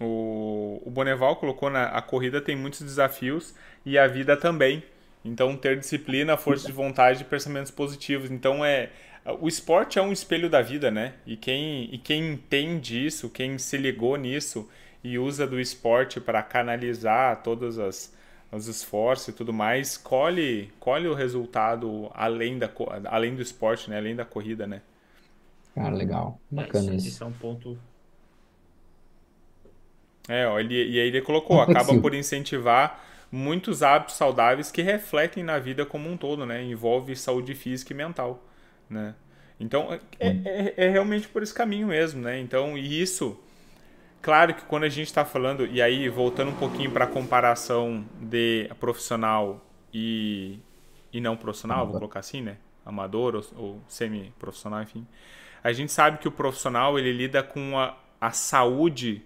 [0.00, 3.52] o, o Boneval colocou na a corrida tem muitos desafios
[3.84, 4.84] e a vida também.
[5.26, 8.30] Então, ter disciplina, força de vontade e pensamentos positivos.
[8.30, 8.90] Então, é
[9.40, 11.14] o esporte é um espelho da vida, né?
[11.26, 14.68] E quem, e quem entende isso, quem se ligou nisso
[15.02, 18.14] e usa do esporte para canalizar todos as,
[18.52, 22.70] os esforços e tudo mais, colhe, colhe o resultado além, da,
[23.06, 23.98] além do esporte, né?
[23.98, 24.80] Além da corrida, né?
[25.74, 26.40] Cara, legal.
[26.48, 27.08] Bacana isso.
[27.08, 27.76] Isso é um ponto
[30.28, 33.00] é, ó, ele, e aí ele colocou, acaba por incentivar
[33.30, 36.62] muitos hábitos saudáveis que refletem na vida como um todo, né?
[36.62, 38.42] Envolve saúde física e mental,
[38.88, 39.14] né?
[39.58, 42.38] Então, é, é, é realmente por esse caminho mesmo, né?
[42.38, 43.38] Então, e isso,
[44.20, 48.04] claro que quando a gente está falando, e aí voltando um pouquinho para a comparação
[48.20, 50.58] de profissional e,
[51.12, 52.58] e não profissional, vou colocar assim, né?
[52.84, 55.06] Amador ou, ou semi-profissional, enfim.
[55.64, 59.22] A gente sabe que o profissional, ele lida com a, a saúde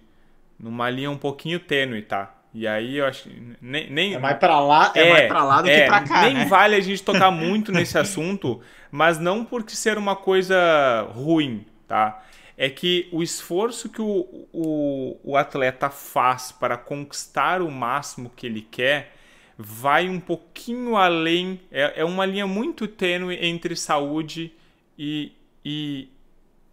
[0.57, 2.40] numa linha um pouquinho tênue, tá?
[2.53, 3.29] E aí eu acho
[3.61, 6.01] nem, nem é mais para lá, é, é, mais para lá do é, que para
[6.01, 6.21] cá.
[6.23, 6.45] Nem né?
[6.45, 12.23] vale a gente tocar muito nesse assunto, mas não porque ser uma coisa ruim, tá?
[12.57, 18.45] É que o esforço que o, o, o atleta faz para conquistar o máximo que
[18.45, 19.13] ele quer
[19.57, 24.51] vai um pouquinho além, é, é uma linha muito tênue entre saúde
[24.97, 25.31] e,
[25.63, 26.09] e,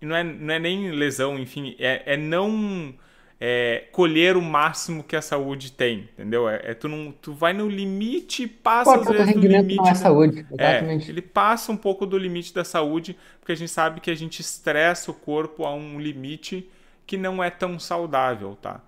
[0.01, 2.95] e, não, é, não é nem lesão, enfim, é, é não
[3.41, 6.49] é, colher o máximo que a saúde tem, entendeu?
[6.49, 9.77] É, é tu, não, tu vai no limite e passa Pô, às vezes do limite.
[9.77, 11.09] Não é saúde, exatamente.
[11.09, 14.15] É, ele passa um pouco do limite da saúde, porque a gente sabe que a
[14.15, 16.69] gente estressa o corpo a um limite
[17.07, 18.81] que não é tão saudável, tá?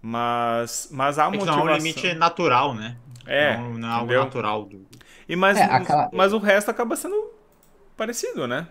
[0.00, 1.64] Mas, mas há motivação.
[1.64, 2.96] Não, é um limite natural, né?
[3.26, 4.68] É, não, não é algo natural.
[5.28, 6.08] E mas, é, aquela...
[6.12, 7.32] mas o resto acaba sendo
[7.96, 8.68] parecido, né?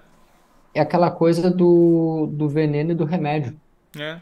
[0.73, 3.53] É aquela coisa do, do veneno e do remédio.
[3.97, 4.19] É.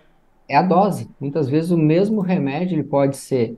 [0.53, 1.09] É a dose.
[1.19, 3.57] Muitas vezes o mesmo remédio ele pode ser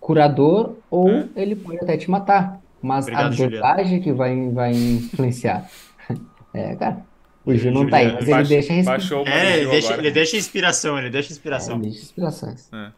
[0.00, 1.28] curador ou é.
[1.36, 2.60] ele pode até te matar.
[2.82, 5.70] Mas Obrigado, a dosagem que vai, vai influenciar.
[6.52, 7.06] é, cara.
[7.44, 10.98] O Gil não tá aí, mas ele deixa baixou É, ele deixa, ele deixa inspiração,
[10.98, 11.76] ele deixa inspiração.
[11.76, 12.68] É, ele deixa inspirações.
[12.72, 12.90] É.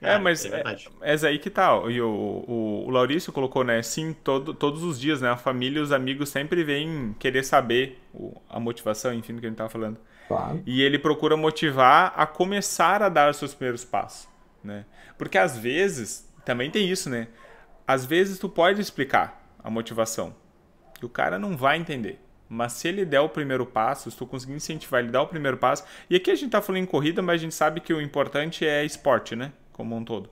[0.00, 0.62] É, mas é,
[1.02, 1.78] é, é, aí que tá.
[1.90, 3.82] E o, o, o Laurício colocou, né?
[3.82, 5.28] Sim, todo, todos os dias, né?
[5.28, 9.46] A família e os amigos sempre vêm querer saber o, a motivação, enfim, do que
[9.46, 9.98] a gente tava falando.
[10.30, 10.62] Claro.
[10.64, 14.28] E ele procura motivar a começar a dar os seus primeiros passos,
[14.62, 14.86] né?
[15.18, 17.26] Porque às vezes, também tem isso, né?
[17.84, 20.32] Às vezes tu pode explicar a motivação.
[21.02, 22.20] E o cara não vai entender.
[22.48, 25.56] Mas se ele der o primeiro passo, se tu conseguir incentivar ele dar o primeiro
[25.56, 25.82] passo.
[26.08, 28.64] E aqui a gente tá falando em corrida, mas a gente sabe que o importante
[28.64, 29.52] é esporte, né?
[29.72, 30.30] Como um todo.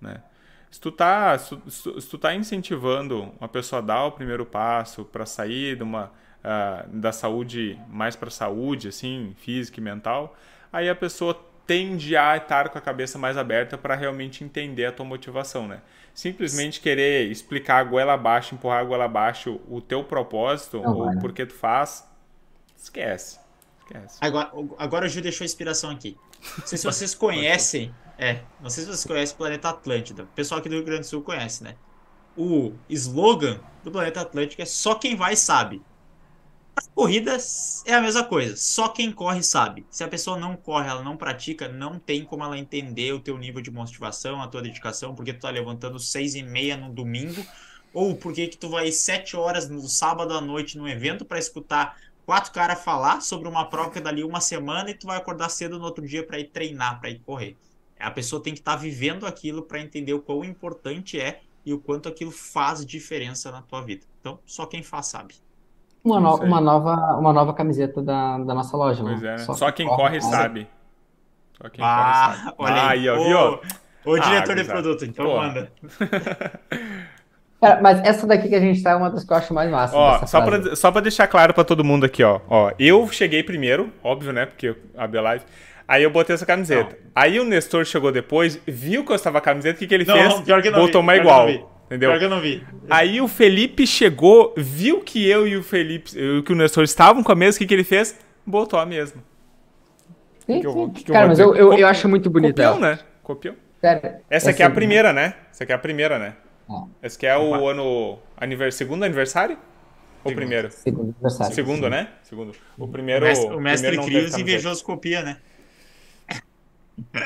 [0.00, 0.22] Né?
[0.70, 5.04] Se tu tá, se, se tu tá incentivando uma pessoa a dar o primeiro passo
[5.04, 6.12] para sair de uma,
[6.44, 10.36] uh, da saúde mais para saúde, assim, física e mental,
[10.72, 11.34] aí a pessoa
[11.66, 15.80] tende a estar com a cabeça mais aberta para realmente entender a tua motivação, né?
[16.12, 21.18] Simplesmente querer explicar a goela abaixo, empurrar a goela abaixo o teu propósito não, ou
[21.20, 22.08] por que tu faz,
[22.76, 23.38] esquece.
[23.78, 24.18] esquece.
[24.20, 26.16] Agora, agora o Gil deixou a inspiração aqui.
[26.58, 30.24] Não sei se vocês conhecem, é, não sei se vocês conhecem o Planeta Atlântida.
[30.24, 31.76] O pessoal aqui do Rio Grande do Sul conhece, né?
[32.36, 35.80] O slogan do Planeta Atlântico é só quem vai sabe.
[37.00, 38.54] As corridas é a mesma coisa.
[38.58, 39.86] Só quem corre sabe.
[39.88, 43.38] Se a pessoa não corre, ela não pratica, não tem como ela entender o teu
[43.38, 47.42] nível de motivação, a tua dedicação, porque tu tá levantando seis e meia no domingo,
[47.94, 51.98] ou porque que tu vai sete horas no sábado à noite no evento para escutar
[52.26, 55.48] quatro caras falar sobre uma prova que é dali uma semana e tu vai acordar
[55.48, 57.56] cedo no outro dia para ir treinar, para ir correr.
[57.98, 61.72] A pessoa tem que estar tá vivendo aquilo para entender o quão importante é e
[61.72, 64.04] o quanto aquilo faz diferença na tua vida.
[64.20, 65.34] Então, só quem faz sabe.
[66.02, 69.10] Uma, no, uma, nova, uma nova camiseta da, da nossa loja, né?
[69.12, 69.38] Pois é, né?
[69.38, 70.66] Só, Só quem corre, sabe.
[71.60, 72.54] Só quem ah, corre sabe.
[72.58, 73.60] Olha aí, ah, ó, viu?
[74.04, 75.36] O diretor ah, de produto, então Pô.
[75.36, 75.70] manda.
[77.60, 79.70] Cara, mas essa daqui que a gente tá é uma das que eu acho mais
[79.70, 79.94] massa.
[79.94, 82.40] Ó, só pra, só pra deixar claro pra todo mundo aqui, ó.
[82.48, 82.72] ó.
[82.78, 84.46] Eu cheguei primeiro, óbvio, né?
[84.46, 85.44] Porque a Live.
[85.86, 86.96] Aí eu botei essa camiseta.
[86.98, 87.10] Não.
[87.14, 90.04] Aí o Nestor chegou depois, viu que eu estava a camiseta, o que, que ele
[90.04, 90.40] não, fez?
[90.40, 91.69] Pior que não Botou vi, uma igual.
[91.90, 92.10] Entendeu?
[92.10, 92.64] Pior que eu não vi.
[92.88, 96.12] Aí o Felipe chegou, viu que eu e o Felipe,
[96.44, 98.16] que o Nestor estavam com a mesma, o que, que ele fez?
[98.46, 99.20] Botou a mesma.
[100.46, 102.62] Sim, que eu, que Cara, mas eu, eu, eu, acho muito bonita.
[102.62, 102.98] Copião, né?
[103.24, 103.56] Copião.
[103.82, 105.34] Cara, essa aqui é a primeira, né?
[105.50, 106.36] Essa aqui é a primeira, né?
[106.68, 106.84] Ah.
[107.02, 107.70] Esse aqui é o Opa.
[107.72, 108.18] ano.
[108.36, 108.76] Anivers...
[108.76, 109.58] Segundo aniversário?
[110.22, 110.70] Ou primeiro?
[110.70, 111.54] Segundo aniversário.
[111.54, 111.90] Segundo, sim.
[111.90, 112.08] né?
[112.22, 112.52] Segundo.
[112.78, 113.24] O primeiro.
[113.24, 115.38] O mestre, o mestre Crios invejoso copia, né?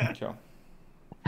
[0.09, 0.33] Aqui, ó.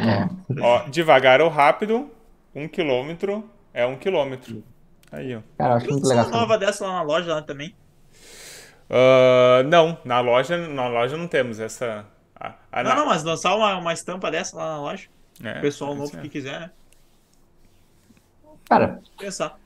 [0.01, 0.28] É.
[0.59, 0.89] ó.
[0.89, 2.11] Devagar ou rápido,
[2.57, 4.64] um quilômetro é um quilômetro.
[5.12, 5.40] Aí, ó.
[5.59, 6.26] Cara, acho muito legal.
[6.26, 7.74] uma nova dessa lá na loja lá também?
[8.88, 12.07] Uh, não, na loja, na loja não temos essa.
[12.34, 12.96] A, a, não, na...
[12.96, 15.09] não, mas lançar uma, uma estampa dessa lá na loja.
[15.44, 16.70] É, o pessoal novo que quiser, né?
[18.68, 19.59] Cara, pensar.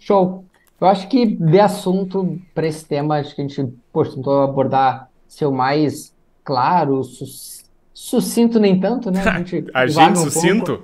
[0.00, 0.44] Show.
[0.80, 5.08] Eu acho que de assunto para esse tema, acho que a gente, poxa, tentou abordar
[5.28, 7.00] ser o mais claro,
[7.94, 9.22] sucinto nem tanto, né?
[9.22, 10.82] A gente, a gente um sucinto?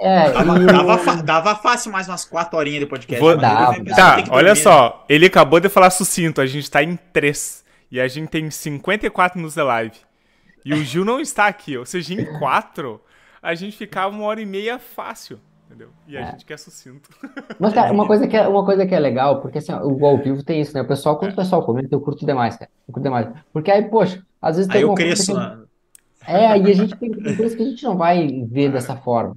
[0.00, 0.66] É, dava, e...
[0.66, 3.20] dava, dava, fácil mais umas 4 horinhas de podcast.
[3.20, 3.36] Vou...
[3.36, 5.04] Dava, tá, olha só.
[5.08, 6.40] Ele acabou de falar sucinto.
[6.40, 7.64] A gente tá em 3.
[7.90, 9.96] E a gente tem 54 minutos de live.
[10.64, 11.76] E o Gil não está aqui.
[11.76, 13.00] Ou seja, em 4,
[13.42, 15.40] a gente ficava uma hora e meia fácil.
[15.66, 15.88] Entendeu?
[16.06, 16.30] E a é.
[16.30, 17.10] gente quer sucinto.
[17.60, 20.16] Mas, cara, uma coisa que é, uma coisa que é legal, porque assim, o ao
[20.16, 20.80] vivo tem isso, né?
[20.80, 21.34] O pessoal, quando é.
[21.34, 22.70] o pessoal comenta, eu curto demais, cara.
[22.86, 23.28] Eu curto demais.
[23.52, 25.38] Porque aí, poxa, às vezes tem aí eu cresço, que...
[25.38, 25.58] né?
[26.26, 28.68] É, aí a gente tem, tem coisas que a gente não vai ver é.
[28.70, 29.36] dessa forma.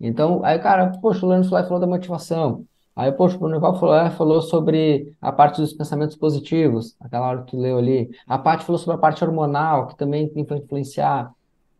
[0.00, 2.64] Então, aí, cara, poxa, o Lênin falou da motivação.
[2.94, 7.42] Aí, poxa, o Nival falou, é, falou sobre a parte dos pensamentos positivos, aquela hora
[7.42, 8.10] que tu leu ali.
[8.26, 11.30] A parte falou sobre a parte hormonal, que também tem para influenciar.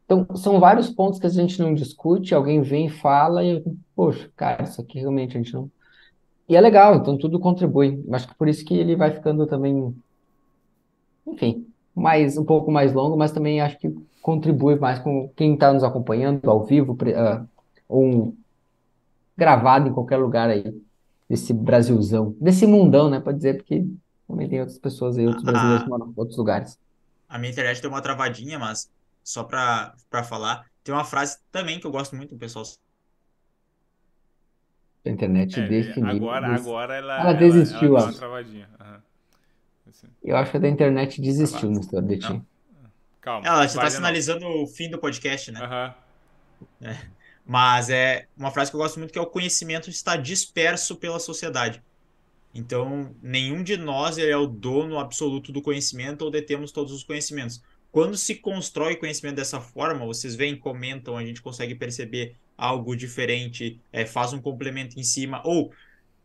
[0.05, 3.65] Então, são vários pontos que a gente não discute, alguém vem e fala, e,
[3.95, 5.71] poxa, cara, isso aqui realmente a gente não.
[6.49, 8.05] E é legal, então tudo contribui.
[8.13, 9.95] Acho que por isso que ele vai ficando também,
[11.27, 13.89] enfim, mais um pouco mais longo, mas também acho que
[14.23, 17.49] contribui mais com quem está nos acompanhando ao vivo, uh,
[17.89, 18.37] um,
[19.37, 20.65] gravado em qualquer lugar aí
[21.29, 23.21] desse Brasilzão, desse mundão, né?
[23.21, 23.85] Pode dizer, porque
[24.27, 26.79] também tem outras pessoas aí, outros brasileiros que moram em outros lugares.
[27.29, 28.91] A minha internet deu uma travadinha, mas
[29.23, 32.65] só para falar, tem uma frase também que eu gosto muito do pessoal.
[35.05, 36.11] A internet é, definiu.
[36.11, 37.79] Agora, agora ela, ela desistiu.
[37.79, 38.69] Ela, ela deu uma travadinha.
[38.81, 38.97] Uhum.
[39.89, 40.07] Assim.
[40.23, 42.43] Eu acho que a da internet desistiu no estado de ti.
[43.21, 43.47] Calma.
[43.47, 45.61] Ela, você está sinalizando o fim do podcast, né?
[46.81, 46.89] Uhum.
[46.89, 47.16] É.
[47.47, 51.21] Mas é uma frase que eu gosto muito que é o conhecimento está disperso pela
[51.21, 51.81] sociedade.
[52.53, 57.63] Então, nenhum de nós é o dono absoluto do conhecimento ou detemos todos os conhecimentos.
[57.93, 63.79] Quando se constrói conhecimento dessa forma, vocês veem, comentam, a gente consegue perceber algo diferente,
[63.93, 65.73] é, faz um complemento em cima, ou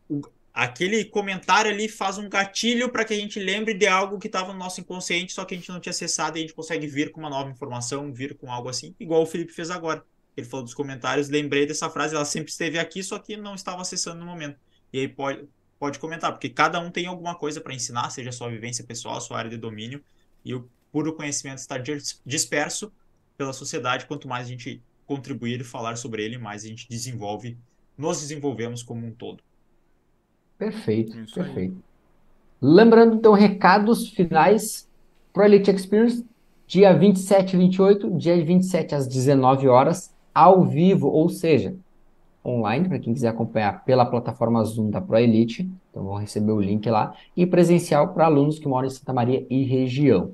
[0.08, 4.26] o, aquele comentário ali faz um gatilho para que a gente lembre de algo que
[4.26, 6.86] estava no nosso inconsciente, só que a gente não tinha acessado e a gente consegue
[6.86, 10.04] vir com uma nova informação, vir com algo assim, igual o Felipe fez agora.
[10.36, 13.82] Ele falou dos comentários, lembrei dessa frase, ela sempre esteve aqui, só que não estava
[13.82, 14.58] acessando no momento.
[14.92, 15.46] E aí pode,
[15.78, 19.38] pode comentar, porque cada um tem alguma coisa para ensinar, seja sua vivência pessoal, sua
[19.38, 20.02] área de domínio,
[20.44, 21.76] e o puro conhecimento está
[22.24, 22.92] disperso
[23.36, 24.06] pela sociedade.
[24.06, 27.58] Quanto mais a gente contribuir e falar sobre ele, mais a gente desenvolve,
[27.96, 29.42] nos desenvolvemos como um todo.
[30.58, 31.74] Perfeito, Isso perfeito.
[31.74, 31.82] Aí.
[32.60, 34.88] Lembrando, então, recados finais
[35.32, 36.24] para Elite Experience,
[36.66, 41.74] dia 27 e 28, dia 27 às 19 horas, ao vivo, ou seja,
[42.44, 46.88] online, para quem quiser acompanhar pela plataforma Zoom da ProElite, então vão receber o link
[46.90, 50.32] lá, e presencial para alunos que moram em Santa Maria e região.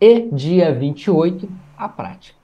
[0.00, 2.38] E dia 28, a prática.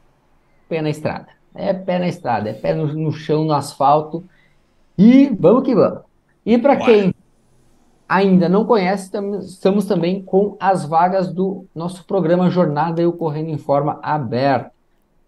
[0.68, 1.28] Pé na estrada.
[1.54, 4.22] É pé na estrada, é pé no, no chão, no asfalto.
[4.98, 6.02] E vamos que vamos.
[6.44, 7.14] E para quem
[8.06, 9.10] ainda não conhece,
[9.40, 14.75] estamos também com as vagas do nosso programa Jornada Eu Correndo em Forma aberto.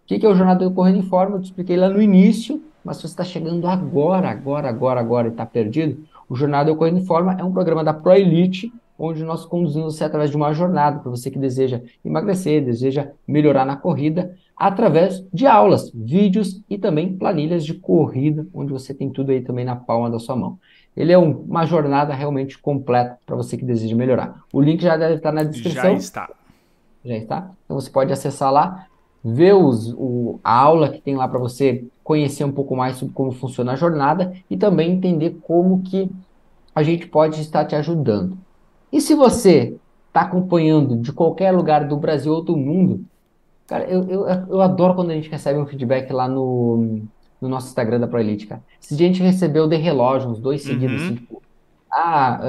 [0.09, 1.35] O que é o Jornada Correndo em Forma?
[1.35, 5.27] Eu te expliquei lá no início, mas se você está chegando agora, agora, agora, agora
[5.27, 9.23] e está perdido, o Jornada Correndo em Forma é um programa da Pro Elite, onde
[9.23, 13.75] nós conduzimos você através de uma jornada para você que deseja emagrecer, deseja melhorar na
[13.75, 19.41] corrida, através de aulas, vídeos e também planilhas de corrida, onde você tem tudo aí
[19.41, 20.57] também na palma da sua mão.
[20.97, 24.41] Ele é um, uma jornada realmente completa para você que deseja melhorar.
[24.51, 25.83] O link já deve estar na descrição.
[25.83, 26.29] Já está.
[27.05, 27.51] Já está?
[27.63, 28.87] Então você pode acessar lá,
[29.23, 33.13] ver os, o, a aula que tem lá para você conhecer um pouco mais sobre
[33.13, 36.09] como funciona a jornada e também entender como que
[36.73, 38.37] a gente pode estar te ajudando.
[38.91, 39.75] E se você
[40.07, 43.05] está acompanhando de qualquer lugar do Brasil ou do mundo,
[43.67, 47.01] cara, eu, eu, eu adoro quando a gente recebe um feedback lá no,
[47.39, 48.63] no nosso Instagram da ProElite, cara.
[48.81, 51.07] Esse dia a gente recebeu de relógio, uns dois seguidos, uhum.
[51.07, 51.43] assim, tipo,
[51.91, 52.39] ah,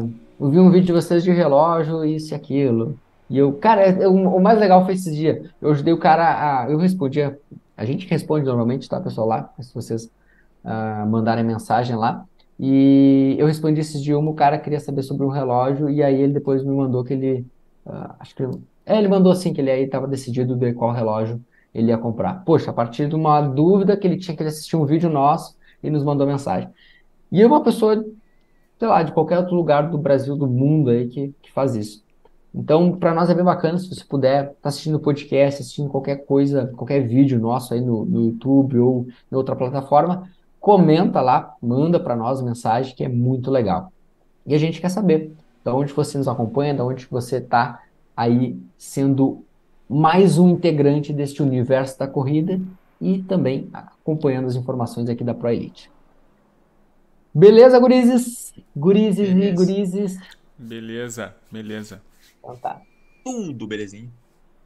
[0.00, 0.10] uh,
[0.40, 2.98] eu vi um vídeo de vocês de relógio, isso e aquilo.
[3.28, 5.50] E eu, cara, eu, o mais legal foi esse dia.
[5.60, 6.70] Eu ajudei o cara a.
[6.70, 7.38] Eu respondia.
[7.76, 10.10] A gente responde normalmente, tá, pessoal, lá, se vocês
[10.64, 12.24] uh, mandarem mensagem lá.
[12.58, 16.22] E eu respondi esses dias uma, o cara queria saber sobre um relógio, e aí
[16.22, 17.46] ele depois me mandou que ele.
[17.84, 18.42] Uh, acho que.
[18.86, 21.40] É, ele mandou assim, que ele aí estava decidido de qual relógio
[21.74, 22.44] ele ia comprar.
[22.44, 25.90] Poxa, a partir de uma dúvida que ele tinha que assistir um vídeo nosso e
[25.90, 26.70] nos mandou mensagem.
[27.30, 28.02] E é uma pessoa,
[28.78, 32.05] sei lá, de qualquer outro lugar do Brasil, do mundo aí que, que faz isso.
[32.56, 36.24] Então, para nós é bem bacana se você puder estar tá assistindo podcast, assistindo qualquer
[36.24, 42.00] coisa, qualquer vídeo nosso aí no, no YouTube ou em outra plataforma, comenta lá, manda
[42.00, 43.92] para nós mensagem que é muito legal.
[44.46, 45.32] E a gente quer saber
[45.62, 47.82] de onde você nos acompanha, de onde você está
[48.16, 49.44] aí sendo
[49.88, 52.58] mais um integrante deste universo da corrida
[52.98, 55.90] e também acompanhando as informações aqui da Pro Elite.
[57.34, 58.54] Beleza, gurizes?
[58.74, 59.50] Gurizes beleza.
[59.50, 60.18] e gurizes?
[60.56, 62.00] Beleza, beleza.
[62.46, 62.80] Então tá.
[63.24, 64.12] Tudo belezinho.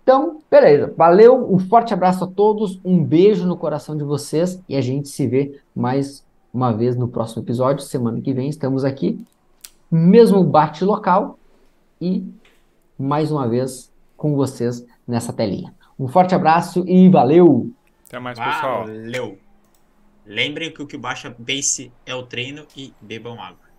[0.03, 0.93] Então, beleza.
[0.97, 5.09] Valeu, um forte abraço a todos, um beijo no coração de vocês e a gente
[5.09, 7.83] se vê mais uma vez no próximo episódio.
[7.83, 9.25] Semana que vem estamos aqui,
[9.91, 11.39] mesmo bate local
[12.01, 12.27] e
[12.99, 15.75] mais uma vez com vocês nessa telinha.
[15.99, 17.71] Um forte abraço e valeu!
[18.07, 18.85] Até mais, pessoal.
[18.85, 19.39] Valeu!
[20.27, 23.70] Lembrem que o que baixa base é o treino e bebam água.